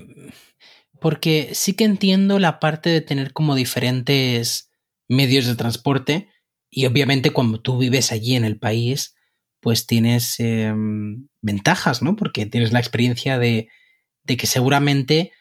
Porque 1.00 1.50
sí 1.54 1.74
que 1.74 1.84
entiendo 1.84 2.38
la 2.38 2.60
parte 2.60 2.92
de 2.92 3.02
tener 3.02 3.34
como 3.34 3.56
diferentes 3.56 4.70
medios 5.10 5.48
de 5.48 5.56
transporte 5.56 6.30
y 6.70 6.86
obviamente 6.86 7.32
cuando 7.32 7.60
tú 7.60 7.80
vives 7.80 8.12
allí 8.12 8.36
en 8.36 8.46
el 8.46 8.60
país, 8.60 9.16
pues 9.62 9.88
tienes 9.88 10.40
em, 10.40 11.28
ventajas, 11.42 12.04
¿no? 12.04 12.16
Porque 12.16 12.46
tienes 12.46 12.72
la 12.72 12.78
experiencia 12.78 13.40
de 13.40 13.68
de 14.24 14.38
que 14.38 14.46
seguramente 14.46 15.32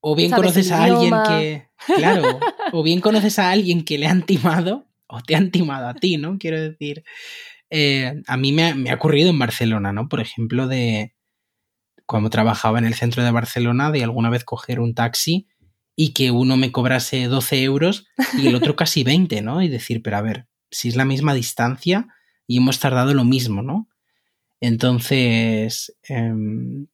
o 0.00 0.16
bien 0.16 0.30
conoces 0.30 0.72
a 0.72 0.84
alguien 0.84 1.12
que, 1.28 1.68
claro, 1.86 2.40
o 2.72 2.82
bien 2.82 3.02
conoces 3.02 3.38
a 3.38 3.50
alguien 3.50 3.84
que 3.84 3.98
le 3.98 4.06
han 4.06 4.24
timado 4.24 4.88
o 5.06 5.20
te 5.20 5.36
han 5.36 5.50
timado 5.50 5.86
a 5.86 5.94
ti, 5.94 6.16
¿no? 6.16 6.38
Quiero 6.38 6.58
decir, 6.58 7.04
eh, 7.68 8.22
a 8.26 8.36
mí 8.38 8.52
me 8.52 8.90
ha, 8.90 8.94
ocurrido 8.94 9.28
en 9.28 9.38
Barcelona, 9.38 9.92
¿no? 9.92 10.08
Por 10.08 10.20
ejemplo, 10.20 10.66
de 10.66 11.12
cuando 12.10 12.28
trabajaba 12.28 12.80
en 12.80 12.86
el 12.86 12.94
centro 12.94 13.22
de 13.22 13.30
Barcelona, 13.30 13.92
de 13.92 14.02
alguna 14.02 14.30
vez 14.30 14.42
coger 14.42 14.80
un 14.80 14.94
taxi 14.94 15.46
y 15.94 16.12
que 16.12 16.32
uno 16.32 16.56
me 16.56 16.72
cobrase 16.72 17.26
12 17.26 17.62
euros 17.62 18.08
y 18.36 18.48
el 18.48 18.56
otro 18.56 18.74
casi 18.76 19.04
20, 19.04 19.42
¿no? 19.42 19.62
Y 19.62 19.68
decir, 19.68 20.02
pero 20.02 20.16
a 20.16 20.20
ver, 20.20 20.48
si 20.72 20.88
es 20.88 20.96
la 20.96 21.04
misma 21.04 21.34
distancia 21.34 22.08
y 22.48 22.56
hemos 22.56 22.80
tardado 22.80 23.14
lo 23.14 23.22
mismo, 23.22 23.62
¿no? 23.62 23.88
Entonces, 24.58 25.96
em, 26.02 26.88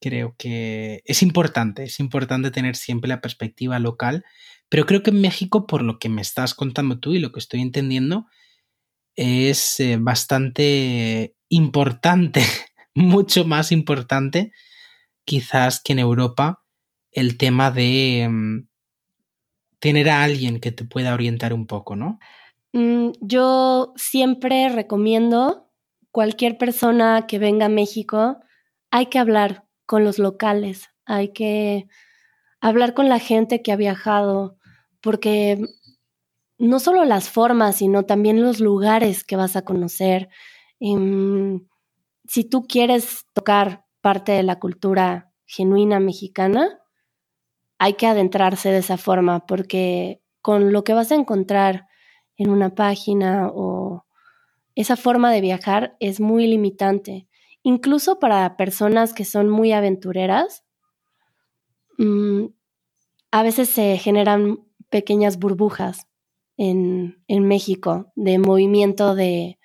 creo 0.00 0.34
que 0.36 1.00
es 1.04 1.22
importante, 1.22 1.84
es 1.84 2.00
importante 2.00 2.50
tener 2.50 2.74
siempre 2.74 3.06
la 3.06 3.20
perspectiva 3.20 3.78
local, 3.78 4.24
pero 4.68 4.84
creo 4.84 5.04
que 5.04 5.10
en 5.10 5.20
México, 5.20 5.68
por 5.68 5.82
lo 5.82 6.00
que 6.00 6.08
me 6.08 6.22
estás 6.22 6.54
contando 6.54 6.98
tú 6.98 7.14
y 7.14 7.20
lo 7.20 7.30
que 7.30 7.38
estoy 7.38 7.60
entendiendo, 7.60 8.26
es 9.14 9.78
eh, 9.78 9.96
bastante 10.00 11.36
importante, 11.48 12.42
mucho 12.96 13.44
más 13.44 13.70
importante 13.70 14.52
quizás 15.24 15.80
que 15.80 15.92
en 15.92 15.98
Europa 15.98 16.64
el 17.12 17.36
tema 17.36 17.70
de 17.70 18.26
mm, 18.28 18.68
tener 19.78 20.08
a 20.08 20.24
alguien 20.24 20.60
que 20.60 20.72
te 20.72 20.84
pueda 20.84 21.14
orientar 21.14 21.52
un 21.52 21.66
poco, 21.66 21.94
¿no? 21.94 22.18
Mm, 22.72 23.10
yo 23.20 23.92
siempre 23.96 24.68
recomiendo 24.70 25.70
cualquier 26.10 26.56
persona 26.56 27.26
que 27.28 27.38
venga 27.38 27.66
a 27.66 27.70
México, 27.70 28.40
hay 28.90 29.06
que 29.06 29.18
hablar 29.18 29.66
con 29.84 30.02
los 30.02 30.18
locales, 30.18 30.88
hay 31.04 31.32
que 31.34 31.88
hablar 32.60 32.94
con 32.94 33.10
la 33.10 33.18
gente 33.18 33.60
que 33.60 33.72
ha 33.72 33.76
viajado, 33.76 34.56
porque 35.02 35.60
no 36.58 36.80
solo 36.80 37.04
las 37.04 37.28
formas, 37.28 37.76
sino 37.76 38.04
también 38.04 38.42
los 38.42 38.60
lugares 38.60 39.22
que 39.22 39.36
vas 39.36 39.54
a 39.56 39.62
conocer. 39.62 40.30
Em, 40.80 41.66
si 42.28 42.44
tú 42.44 42.66
quieres 42.66 43.26
tocar 43.32 43.84
parte 44.00 44.32
de 44.32 44.42
la 44.42 44.58
cultura 44.58 45.32
genuina 45.46 46.00
mexicana, 46.00 46.80
hay 47.78 47.94
que 47.94 48.06
adentrarse 48.06 48.70
de 48.70 48.78
esa 48.78 48.96
forma, 48.96 49.46
porque 49.46 50.22
con 50.40 50.72
lo 50.72 50.84
que 50.84 50.94
vas 50.94 51.12
a 51.12 51.16
encontrar 51.16 51.86
en 52.36 52.50
una 52.50 52.74
página 52.74 53.48
o 53.52 54.06
esa 54.74 54.96
forma 54.96 55.32
de 55.32 55.40
viajar 55.40 55.96
es 56.00 56.20
muy 56.20 56.46
limitante. 56.46 57.26
Incluso 57.62 58.18
para 58.18 58.56
personas 58.56 59.12
que 59.12 59.24
son 59.24 59.48
muy 59.48 59.72
aventureras, 59.72 60.64
mm, 61.98 62.46
a 63.30 63.42
veces 63.42 63.68
se 63.70 63.98
generan 63.98 64.60
pequeñas 64.88 65.38
burbujas 65.38 66.06
en, 66.56 67.16
México 67.28 68.12
de 68.14 68.38
movimiento 68.38 69.14
de, 69.14 69.58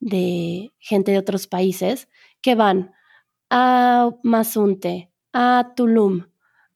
de, 0.00 0.72
gente 0.78 1.12
de 1.12 1.18
otros 1.18 1.46
países 1.46 2.08
que 2.40 2.54
van 2.54 2.92
a 3.50 4.10
Mazunte, 4.22 5.10
a 5.32 5.72
Tulum, 5.76 6.26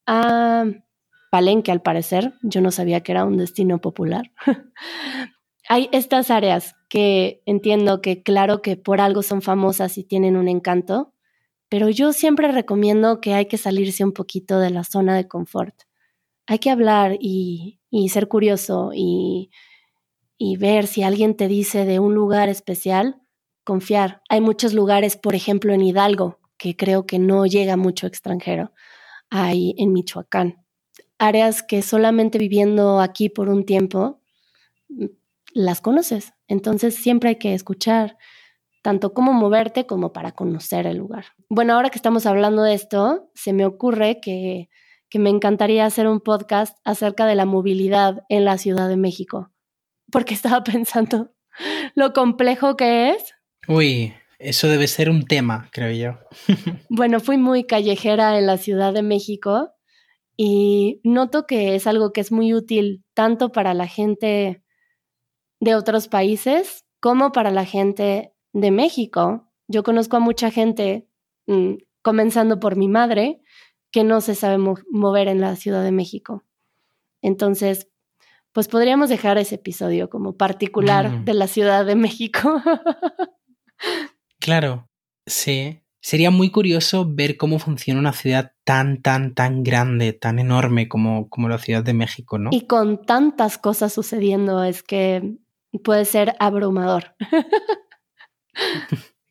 a 0.06 0.64
Palenque 1.30 1.72
al 1.72 1.82
parecer, 1.82 2.34
yo 2.42 2.60
no 2.60 2.70
sabía 2.70 3.02
que 3.02 3.12
era 3.12 3.24
un 3.24 3.37
destino 3.37 3.80
popular, 3.80 4.30
hay 5.68 5.88
estas 5.92 6.30
áreas 6.30 6.76
que 6.88 7.42
entiendo 7.46 8.00
que 8.00 8.22
claro 8.22 8.62
que 8.62 8.76
por 8.76 9.00
algo 9.00 9.22
son 9.22 9.42
famosas 9.42 9.98
y 9.98 10.04
tienen 10.04 10.37
un 10.37 10.48
encanto, 10.48 11.12
pero 11.68 11.88
yo 11.88 12.12
siempre 12.12 12.52
recomiendo 12.52 13.20
que 13.20 13.34
hay 13.34 13.46
que 13.46 13.58
salirse 13.58 14.04
un 14.04 14.12
poquito 14.12 14.60
de 14.60 14.70
la 14.70 14.84
zona 14.84 15.16
de 15.16 15.26
confort. 15.26 15.74
Hay 16.46 16.58
que 16.58 16.70
hablar 16.70 17.16
y, 17.18 17.80
ser 18.10 18.28
curioso 18.28 18.90
y, 18.94 19.50
y 20.38 20.57
ver 20.57 20.87
si 20.87 21.03
alguien 21.03 21.37
te 21.37 21.49
dice 21.49 21.85
de 21.85 21.99
un 21.99 22.14
lugar 22.14 22.49
especial, 22.49 23.20
confiar. 23.64 24.23
Hay 24.29 24.40
muchos 24.40 24.75
lugares, 24.75 25.16
por 25.16 25.35
ejemplo, 25.35 25.73
en 25.73 25.81
Hidalgo, 25.81 26.38
que 26.59 26.77
creo 26.77 27.07
que 27.07 27.18
no 27.18 27.47
llega 27.47 27.77
mucho 27.77 28.07
extranjero. 28.07 28.73
Hay 29.31 29.75
en 29.79 29.92
Michoacán. 29.92 30.64
áreas 31.18 31.62
que 31.62 31.81
solamente 31.83 32.38
viviendo 32.38 33.01
aquí 33.01 33.29
por 33.29 33.49
un 33.49 33.64
tiempo 33.64 34.20
mm, 34.88 35.07
las 35.55 35.81
conoces. 35.81 36.35
Entonces 36.49 36.97
siempre 36.97 37.31
hay 37.31 37.37
que 37.37 37.55
escuchar 37.55 38.18
tanto 38.83 39.14
cómo 39.14 39.33
moverte 39.33 39.87
como 39.87 40.12
para 40.12 40.33
conocer 40.33 40.87
el 40.87 40.99
lugar. 40.99 41.27
Bueno, 41.49 41.75
ahora 41.75 41.88
que 41.88 41.97
estamos 41.99 42.27
hablando 42.27 42.62
de 42.62 42.75
esto, 42.75 43.31
se 43.35 43.55
me 43.55 43.64
ocurre 43.64 44.20
que, 44.20 44.68
que 45.09 45.18
me 45.18 45.31
encantaría 45.31 45.87
hacer 45.87 46.07
un 46.07 46.20
podcast 46.20 46.77
acerca 46.85 47.25
de 47.25 47.35
la 47.35 47.47
movilidad 47.47 48.25
en 48.29 48.44
la 48.44 48.59
Ciudad 48.59 48.88
de 48.88 48.99
México, 48.99 49.53
porque 50.14 50.35
estaba 50.35 50.62
pensando 50.62 51.33
lo 51.96 52.12
complejo 52.12 52.77
que 52.77 53.11
es. 53.11 53.35
Uy, 53.66 54.14
eso 54.38 54.68
debe 54.68 54.87
ser 54.87 55.11
un 55.11 55.27
tema, 55.27 55.68
creo 55.72 55.90
yo. 55.90 56.20
bueno, 56.88 57.18
fui 57.18 57.37
muy 57.37 57.64
callejera 57.64 58.38
en 58.38 58.46
la 58.46 58.57
Ciudad 58.57 58.92
de 58.92 59.03
México 59.03 59.72
y 60.37 61.00
noto 61.03 61.46
que 61.46 61.74
es 61.74 61.88
algo 61.88 62.12
que 62.12 62.20
es 62.20 62.31
muy 62.31 62.55
útil 62.55 63.05
tanto 63.12 63.50
para 63.50 63.74
la 63.74 63.88
gente 63.88 64.62
de 65.59 65.74
otros 65.74 66.07
países 66.07 66.85
como 67.00 67.33
para 67.33 67.50
la 67.50 67.64
gente 67.64 68.33
de 68.53 68.70
México. 68.70 69.50
Yo 69.66 69.83
conozco 69.83 70.16
a 70.18 70.20
mucha 70.20 70.53
gente, 70.53 71.09
mm, 71.48 71.74
comenzando 72.03 72.61
por 72.61 72.77
mi 72.77 72.87
madre, 72.87 73.40
que 73.90 74.05
no 74.05 74.20
se 74.20 74.37
sabe 74.37 74.59
mover 74.59 75.27
en 75.27 75.40
la 75.40 75.57
Ciudad 75.57 75.83
de 75.83 75.92
México. 75.92 76.44
Entonces, 77.20 77.88
pues 78.54 78.68
podríamos 78.68 79.10
dejar 79.10 79.36
ese 79.36 79.56
episodio 79.56 80.08
como 80.08 80.36
particular 80.38 81.10
Mm. 81.10 81.24
de 81.26 81.34
la 81.34 81.46
Ciudad 81.48 81.84
de 81.84 81.96
México. 81.96 82.62
Claro, 84.40 84.88
sí. 85.26 85.80
Sería 86.00 86.30
muy 86.30 86.50
curioso 86.50 87.06
ver 87.08 87.36
cómo 87.38 87.58
funciona 87.58 87.98
una 87.98 88.12
ciudad 88.12 88.52
tan, 88.64 89.00
tan, 89.00 89.34
tan 89.34 89.62
grande, 89.62 90.12
tan 90.12 90.38
enorme 90.38 90.86
como, 90.86 91.28
como 91.30 91.48
la 91.48 91.56
Ciudad 91.58 91.82
de 91.82 91.94
México, 91.94 92.38
¿no? 92.38 92.50
y 92.52 92.66
con 92.66 93.04
tantas 93.06 93.56
cosas 93.58 93.92
sucediendo 93.94 94.62
es 94.62 94.82
que 94.82 95.36
puede 95.82 96.04
ser 96.04 96.34
abrumador. 96.40 97.14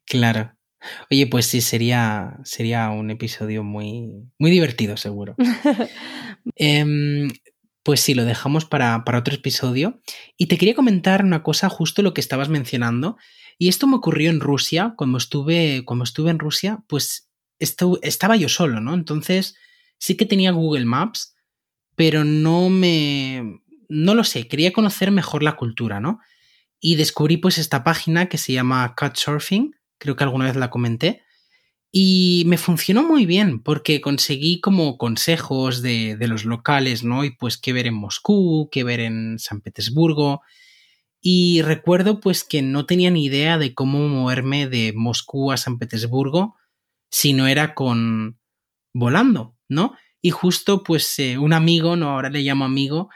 Claro. 0.05 0.51
Oye, 1.09 1.27
pues 1.27 1.45
sí, 1.45 1.61
sería, 1.61 2.37
sería 2.43 2.89
un 2.89 3.09
episodio 3.09 3.63
muy, 3.63 4.29
muy 4.37 4.51
divertido, 4.51 4.97
seguro. 4.97 5.35
Em, 6.55 7.29
pues 7.83 7.99
sí, 8.01 8.13
lo 8.13 8.23
dejamos 8.25 8.65
para, 8.65 9.03
para 9.03 9.19
otro 9.19 9.35
episodio. 9.35 10.01
Y 10.37 10.47
te 10.47 10.57
quería 10.57 10.73
comentar 10.75 11.23
una 11.23 11.43
cosa, 11.43 11.69
justo 11.69 12.01
lo 12.01 12.13
que 12.13 12.21
estabas 12.21 12.49
mencionando. 12.49 13.17
Y 13.57 13.67
esto 13.67 13.87
me 13.87 13.95
ocurrió 13.97 14.29
en 14.29 14.39
Rusia, 14.39 14.93
cuando 14.97 15.17
estuve, 15.17 15.83
cuando 15.85 16.03
estuve 16.03 16.31
en 16.31 16.39
Rusia, 16.39 16.83
pues 16.87 17.29
estu- 17.59 17.99
estaba 18.01 18.35
yo 18.35 18.49
solo, 18.49 18.79
¿no? 18.79 18.93
Entonces 18.93 19.55
sí 19.99 20.15
que 20.15 20.25
tenía 20.25 20.51
Google 20.51 20.85
Maps, 20.85 21.35
pero 21.95 22.23
no 22.23 22.69
me... 22.69 23.59
No 23.89 24.15
lo 24.15 24.23
sé, 24.23 24.47
quería 24.47 24.73
conocer 24.73 25.11
mejor 25.11 25.43
la 25.43 25.55
cultura, 25.55 25.99
¿no? 25.99 26.19
Y 26.79 26.95
descubrí 26.95 27.37
pues 27.37 27.57
esta 27.57 27.83
página 27.83 28.27
que 28.27 28.37
se 28.37 28.53
llama 28.53 28.95
Couchsurfing, 28.97 29.75
creo 29.99 30.15
que 30.15 30.23
alguna 30.23 30.45
vez 30.45 30.55
la 30.55 30.69
comenté, 30.69 31.21
y 31.95 32.41
me 32.47 32.57
funcionó 32.57 33.03
muy 33.03 33.27
bien 33.27 33.61
porque 33.61 34.01
conseguí 34.01 34.59
como 34.59 34.97
consejos 34.97 35.83
de, 35.83 36.17
de 36.17 36.27
los 36.27 36.43
locales, 36.43 37.03
¿no? 37.03 37.23
Y 37.23 37.29
pues 37.29 37.59
qué 37.59 37.71
ver 37.71 37.85
en 37.85 37.93
Moscú, 37.93 38.67
qué 38.71 38.83
ver 38.83 38.99
en 38.99 39.37
San 39.37 39.61
Petersburgo. 39.61 40.41
Y 41.21 41.61
recuerdo 41.61 42.19
pues 42.19 42.43
que 42.43 42.63
no 42.63 42.87
tenía 42.87 43.11
ni 43.11 43.25
idea 43.25 43.59
de 43.59 43.75
cómo 43.75 44.07
moverme 44.07 44.67
de 44.67 44.91
Moscú 44.95 45.51
a 45.51 45.57
San 45.57 45.77
Petersburgo 45.77 46.55
si 47.11 47.33
no 47.33 47.45
era 47.45 47.75
con 47.75 48.39
volando, 48.91 49.55
¿no? 49.69 49.93
Y 50.19 50.31
justo 50.31 50.83
pues 50.83 51.19
eh, 51.19 51.37
un 51.37 51.53
amigo, 51.53 51.95
no, 51.95 52.09
ahora 52.09 52.31
le 52.31 52.41
llamo 52.41 52.65
amigo, 52.65 53.09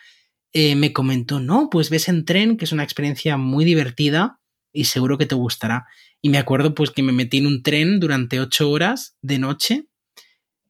eh, 0.54 0.76
me 0.76 0.94
comentó, 0.94 1.40
no, 1.40 1.70
pues 1.72 1.90
ves 1.90 2.10
en 2.10 2.26
tren, 2.26 2.58
que 2.58 2.66
es 2.66 2.72
una 2.72 2.84
experiencia 2.84 3.38
muy 3.38 3.66
divertida 3.66 4.37
y 4.78 4.84
seguro 4.84 5.18
que 5.18 5.26
te 5.26 5.34
gustará. 5.34 5.88
Y 6.22 6.30
me 6.30 6.38
acuerdo 6.38 6.76
pues 6.76 6.92
que 6.92 7.02
me 7.02 7.12
metí 7.12 7.40
en 7.40 7.48
un 7.48 7.64
tren 7.64 8.00
durante 8.00 8.40
ocho 8.40 8.70
horas 8.70 9.18
de 9.24 9.40
noche, 9.40 9.88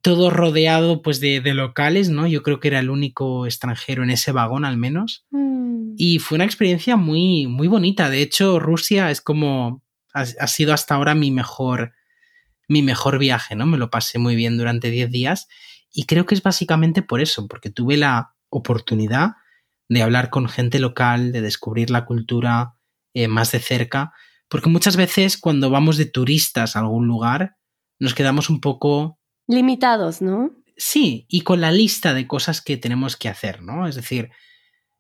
todo 0.02 0.30
rodeado 0.30 1.02
pues 1.02 1.20
de, 1.20 1.42
de 1.42 1.54
locales, 1.54 2.10
¿no? 2.10 2.26
Yo 2.26 2.42
creo 2.42 2.62
que 2.62 2.70
era 2.70 2.80
el 2.80 2.90
único 2.90 3.46
extranjero 3.46 4.04
en 4.04 4.10
ese 4.10 4.32
vagón 4.32 4.64
al 4.64 4.78
menos. 4.78 5.26
Mm. 5.32 5.96
Y 5.98 6.20
fue 6.20 6.38
una 6.38 6.46
experiencia 6.46 6.96
muy, 6.96 7.48
muy 7.48 7.68
bonita. 7.68 8.10
De 8.10 8.22
hecho, 8.22 8.60
Rusia 8.60 9.12
es 9.12 9.20
como. 9.20 9.84
Ha, 10.14 10.22
ha, 10.22 10.48
sido 10.48 10.74
hasta 10.74 10.96
ahora 10.96 11.14
mi 11.14 11.32
mejor. 11.32 11.94
Mi 12.70 12.82
mejor 12.82 13.20
viaje, 13.20 13.56
¿no? 13.56 13.66
Me 13.66 13.78
lo 13.78 13.90
pasé 13.90 14.20
muy 14.20 14.36
bien 14.36 14.58
durante 14.58 14.90
10 14.90 15.12
días. 15.12 15.48
Y 15.92 16.06
creo 16.06 16.26
que 16.26 16.36
es 16.36 16.44
básicamente 16.44 17.02
por 17.02 17.20
eso, 17.20 17.48
porque 17.48 17.70
tuve 17.70 17.98
la 17.98 18.36
oportunidad 18.50 19.32
de 19.90 20.02
hablar 20.02 20.30
con 20.30 20.48
gente 20.48 20.80
local, 20.80 21.32
de 21.32 21.42
descubrir 21.42 21.90
la 21.90 22.06
cultura 22.06 22.77
eh, 23.18 23.28
más 23.28 23.52
de 23.52 23.60
cerca. 23.60 24.14
Porque 24.48 24.70
muchas 24.70 24.96
veces 24.96 25.38
cuando 25.38 25.72
vamos 25.72 25.98
de 25.98 26.06
turistas 26.06 26.76
a 26.76 26.80
algún 26.82 27.08
lugar, 27.08 27.58
nos 27.98 28.14
quedamos 28.14 28.52
un 28.52 28.62
poco. 28.62 29.18
Limitados, 29.48 30.22
¿no? 30.22 30.52
Sí, 30.76 31.26
y 31.28 31.42
con 31.42 31.60
la 31.60 31.72
lista 31.72 32.14
de 32.14 32.28
cosas 32.28 32.62
que 32.62 32.78
tenemos 32.78 33.18
que 33.18 33.28
hacer, 33.28 33.64
¿no? 33.64 33.88
Es 33.88 33.96
decir, 33.96 34.30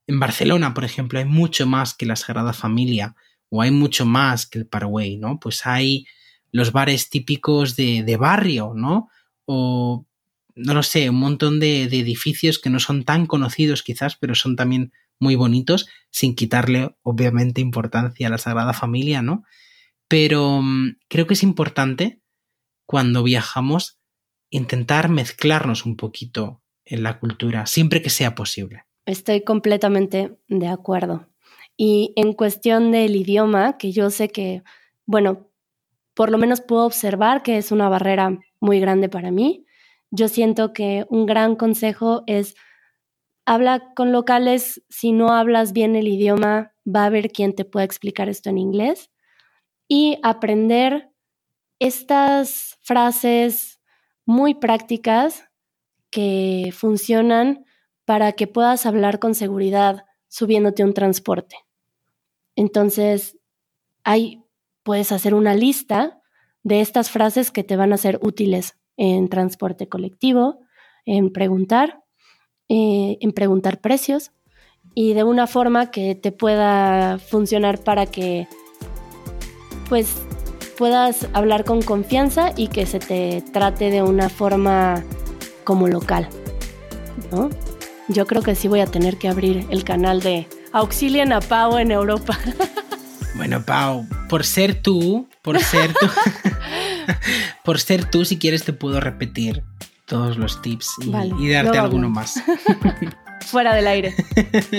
en 0.08 0.20
Barcelona, 0.20 0.74
por 0.74 0.84
ejemplo, 0.84 1.20
hay 1.20 1.26
mucho 1.26 1.68
más 1.68 1.94
que 1.94 2.08
la 2.08 2.16
Sagrada 2.16 2.54
Familia 2.54 3.16
o 3.50 3.62
hay 3.62 3.70
mucho 3.70 4.04
más 4.08 4.48
que 4.48 4.58
el 4.58 4.66
Paraguay, 4.66 5.18
¿no? 5.18 5.40
Pues 5.40 5.68
hay 5.68 6.08
los 6.52 6.72
bares 6.72 7.12
típicos 7.12 7.76
de, 7.76 8.02
de 8.02 8.18
barrio, 8.18 8.74
¿no? 8.76 9.10
O, 9.46 10.08
no 10.56 10.74
lo 10.74 10.82
sé, 10.82 11.12
un 11.12 11.20
montón 11.20 11.60
de, 11.60 11.88
de, 11.88 12.00
edificios 12.00 12.58
que 12.58 12.72
no 12.72 12.80
son 12.80 13.04
tan 13.04 13.28
conocidos 13.28 13.84
quizás, 13.84 14.16
pero 14.16 14.34
son 14.34 14.56
también 14.56 14.92
muy 15.20 15.36
bonitos, 15.36 15.88
sin 16.10 16.36
quitarle, 16.36 16.96
obviamente, 17.02 17.62
importancia 17.62 18.28
a 18.28 18.30
la 18.30 18.38
Sagrada 18.38 18.74
Familia, 18.74 19.22
¿no? 19.22 19.44
Pero 20.08 20.58
um, 20.58 20.96
creo 21.10 21.28
que 21.28 21.34
es 21.34 21.44
importante 21.44 22.22
cuando 22.86 23.24
viajamos 23.24 24.00
intentar 24.50 25.10
mezclarnos 25.10 25.86
un 25.86 25.98
poquito 25.98 26.62
en 26.86 27.04
la 27.04 27.20
cultura, 27.20 27.66
siempre 27.66 28.02
que 28.02 28.10
sea 28.10 28.34
posible. 28.36 28.86
Estoy 29.06 29.44
completamente 29.44 30.38
de 30.48 30.68
acuerdo. 30.68 31.28
Y 31.76 32.14
en 32.16 32.34
cuestión 32.34 32.92
del 32.92 33.16
idioma, 33.16 33.78
que 33.78 33.92
yo 33.92 34.10
sé 34.10 34.30
que, 34.30 34.64
bueno, 35.06 35.50
por 36.14 36.32
lo 36.32 36.38
menos 36.38 36.62
puedo 36.62 36.86
observar 36.86 37.44
que 37.44 37.58
es 37.58 37.72
una 37.72 37.90
barrera 37.90 38.40
muy 38.60 38.80
grande 38.80 39.10
para 39.10 39.32
mí, 39.32 39.66
yo 40.10 40.30
siento 40.30 40.74
que 40.74 41.06
un 41.10 41.26
gran 41.26 41.56
consejo 41.56 42.24
es 42.26 42.56
habla 43.48 43.94
con 43.96 44.12
locales, 44.12 44.84
si 44.90 45.14
no 45.14 45.32
hablas 45.32 45.72
bien 45.72 45.96
el 45.96 46.10
idioma, 46.10 46.74
va 46.86 47.04
a 47.04 47.06
haber 47.06 47.32
quien 47.32 47.56
te 47.56 47.64
pueda 47.64 47.86
explicar 47.86 48.28
esto 48.28 48.50
en 48.50 48.58
inglés 48.58 49.10
y 49.88 50.20
aprender 50.22 51.10
estas 51.80 52.78
frases 52.82 53.80
muy 54.26 54.54
prácticas 54.54 55.46
que 56.10 56.74
funcionan 56.74 57.64
para 58.04 58.34
que 58.34 58.48
puedas 58.48 58.86
hablar 58.86 59.18
con 59.18 59.34
seguridad 59.34 60.04
subiéndote 60.28 60.84
un 60.84 60.94
transporte. 60.94 61.56
Entonces, 62.58 63.38
ahí 64.04 64.44
puedes 64.84 65.14
hacer 65.14 65.34
una 65.34 65.56
lista 65.56 66.22
de 66.64 66.82
estas 66.82 67.10
frases 67.10 67.52
que 67.52 67.64
te 67.64 67.78
van 67.78 67.94
a 67.94 67.98
ser 67.98 68.20
útiles 68.22 68.78
en 68.98 69.30
transporte 69.30 69.88
colectivo, 69.88 70.60
en 71.06 71.32
preguntar, 71.32 72.04
eh, 72.70 73.18
en 73.22 73.32
preguntar 73.32 73.80
precios 73.80 74.32
y 74.94 75.14
de 75.14 75.24
una 75.24 75.48
forma 75.48 75.92
que 75.92 76.16
te 76.16 76.32
pueda 76.32 77.20
funcionar 77.20 77.84
para 77.84 78.06
que 78.08 78.48
pues 79.90 80.16
puedas 80.78 81.28
hablar 81.34 81.64
con 81.66 81.82
confianza 81.82 82.52
y 82.56 82.68
que 82.68 82.86
se 82.86 83.00
te 83.00 83.42
trate 83.54 83.90
de 83.90 84.02
una 84.02 84.30
forma 84.30 85.04
como 85.64 85.88
local, 85.88 86.28
¿no? 87.32 87.50
Yo 88.08 88.26
creo 88.26 88.42
que 88.42 88.56
sí 88.56 88.68
voy 88.68 88.80
a 88.80 88.86
tener 88.86 89.18
que 89.18 89.28
abrir 89.28 89.66
el 89.70 89.84
canal 89.84 90.22
de 90.22 90.48
Auxilien 90.72 91.34
a 91.34 91.42
Pau 91.42 91.78
en 91.78 91.92
Europa. 91.92 92.38
Bueno, 93.36 93.64
Pau, 93.64 94.08
por 94.30 94.46
ser 94.46 94.82
tú, 94.82 95.28
por 95.44 95.60
ser 95.60 95.94
tú, 95.94 96.08
por 97.64 97.80
ser 97.80 98.10
tú, 98.10 98.26
si 98.26 98.40
quieres 98.40 98.64
te 98.64 98.74
puedo 98.74 99.00
repetir 99.00 99.64
todos 100.08 100.38
los 100.38 100.62
tips 100.62 100.94
y, 101.02 101.10
vale, 101.10 101.36
y 101.38 101.50
darte 101.50 101.78
alguno 101.78 102.10
más. 102.10 102.42
Fuera 103.46 103.76
del 103.76 103.88
aire. 103.88 104.16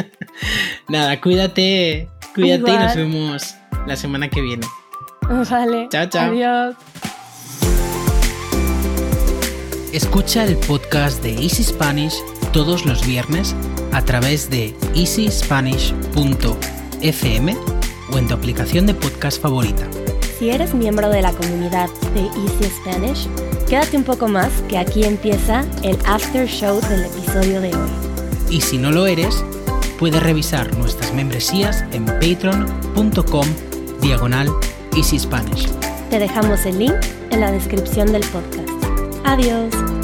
Nada, 0.88 1.20
cuídate, 1.20 2.08
cuídate 2.34 2.70
Igual. 2.70 2.74
y 2.74 2.78
nos 2.78 2.96
vemos 2.96 3.54
la 3.86 3.96
semana 3.96 4.28
que 4.28 4.40
viene. 4.40 4.66
Vale. 5.28 5.88
Chao, 5.90 6.06
chao. 6.08 6.30
Adiós. 6.30 6.74
Escucha 9.92 10.44
el 10.44 10.56
podcast 10.56 11.22
de 11.22 11.34
Easy 11.34 11.62
Spanish 11.64 12.14
todos 12.52 12.86
los 12.86 13.06
viernes 13.06 13.54
a 13.92 14.02
través 14.02 14.50
de 14.50 14.74
easyspanish.fm 14.94 17.56
o 18.12 18.18
en 18.18 18.28
tu 18.28 18.34
aplicación 18.34 18.86
de 18.86 18.94
podcast 18.94 19.40
favorita. 19.40 19.86
Si 20.38 20.50
eres 20.50 20.74
miembro 20.74 21.08
de 21.10 21.22
la 21.22 21.32
comunidad 21.32 21.88
de 22.14 22.20
Easy 22.20 22.64
Spanish, 22.80 23.28
quédate 23.68 23.96
un 23.96 24.04
poco 24.04 24.28
más 24.28 24.50
que 24.68 24.78
aquí 24.78 25.04
empieza 25.04 25.64
el 25.82 25.98
after 26.06 26.46
show 26.46 26.80
del 26.88 27.04
episodio 27.04 27.60
de 27.60 27.74
hoy. 27.74 27.90
Y 28.50 28.60
si 28.60 28.78
no 28.78 28.90
lo 28.90 29.06
eres, 29.06 29.44
puedes 29.98 30.22
revisar 30.22 30.74
nuestras 30.78 31.12
membresías 31.12 31.84
en 31.92 32.06
patreon.com 32.06 33.46
diagonal 34.00 34.48
Easy 34.96 35.18
Spanish. 35.18 35.68
Te 36.08 36.18
dejamos 36.18 36.64
el 36.64 36.78
link 36.78 36.96
en 37.30 37.40
la 37.40 37.52
descripción 37.52 38.10
del 38.10 38.22
podcast. 38.28 38.68
Adiós. 39.24 39.97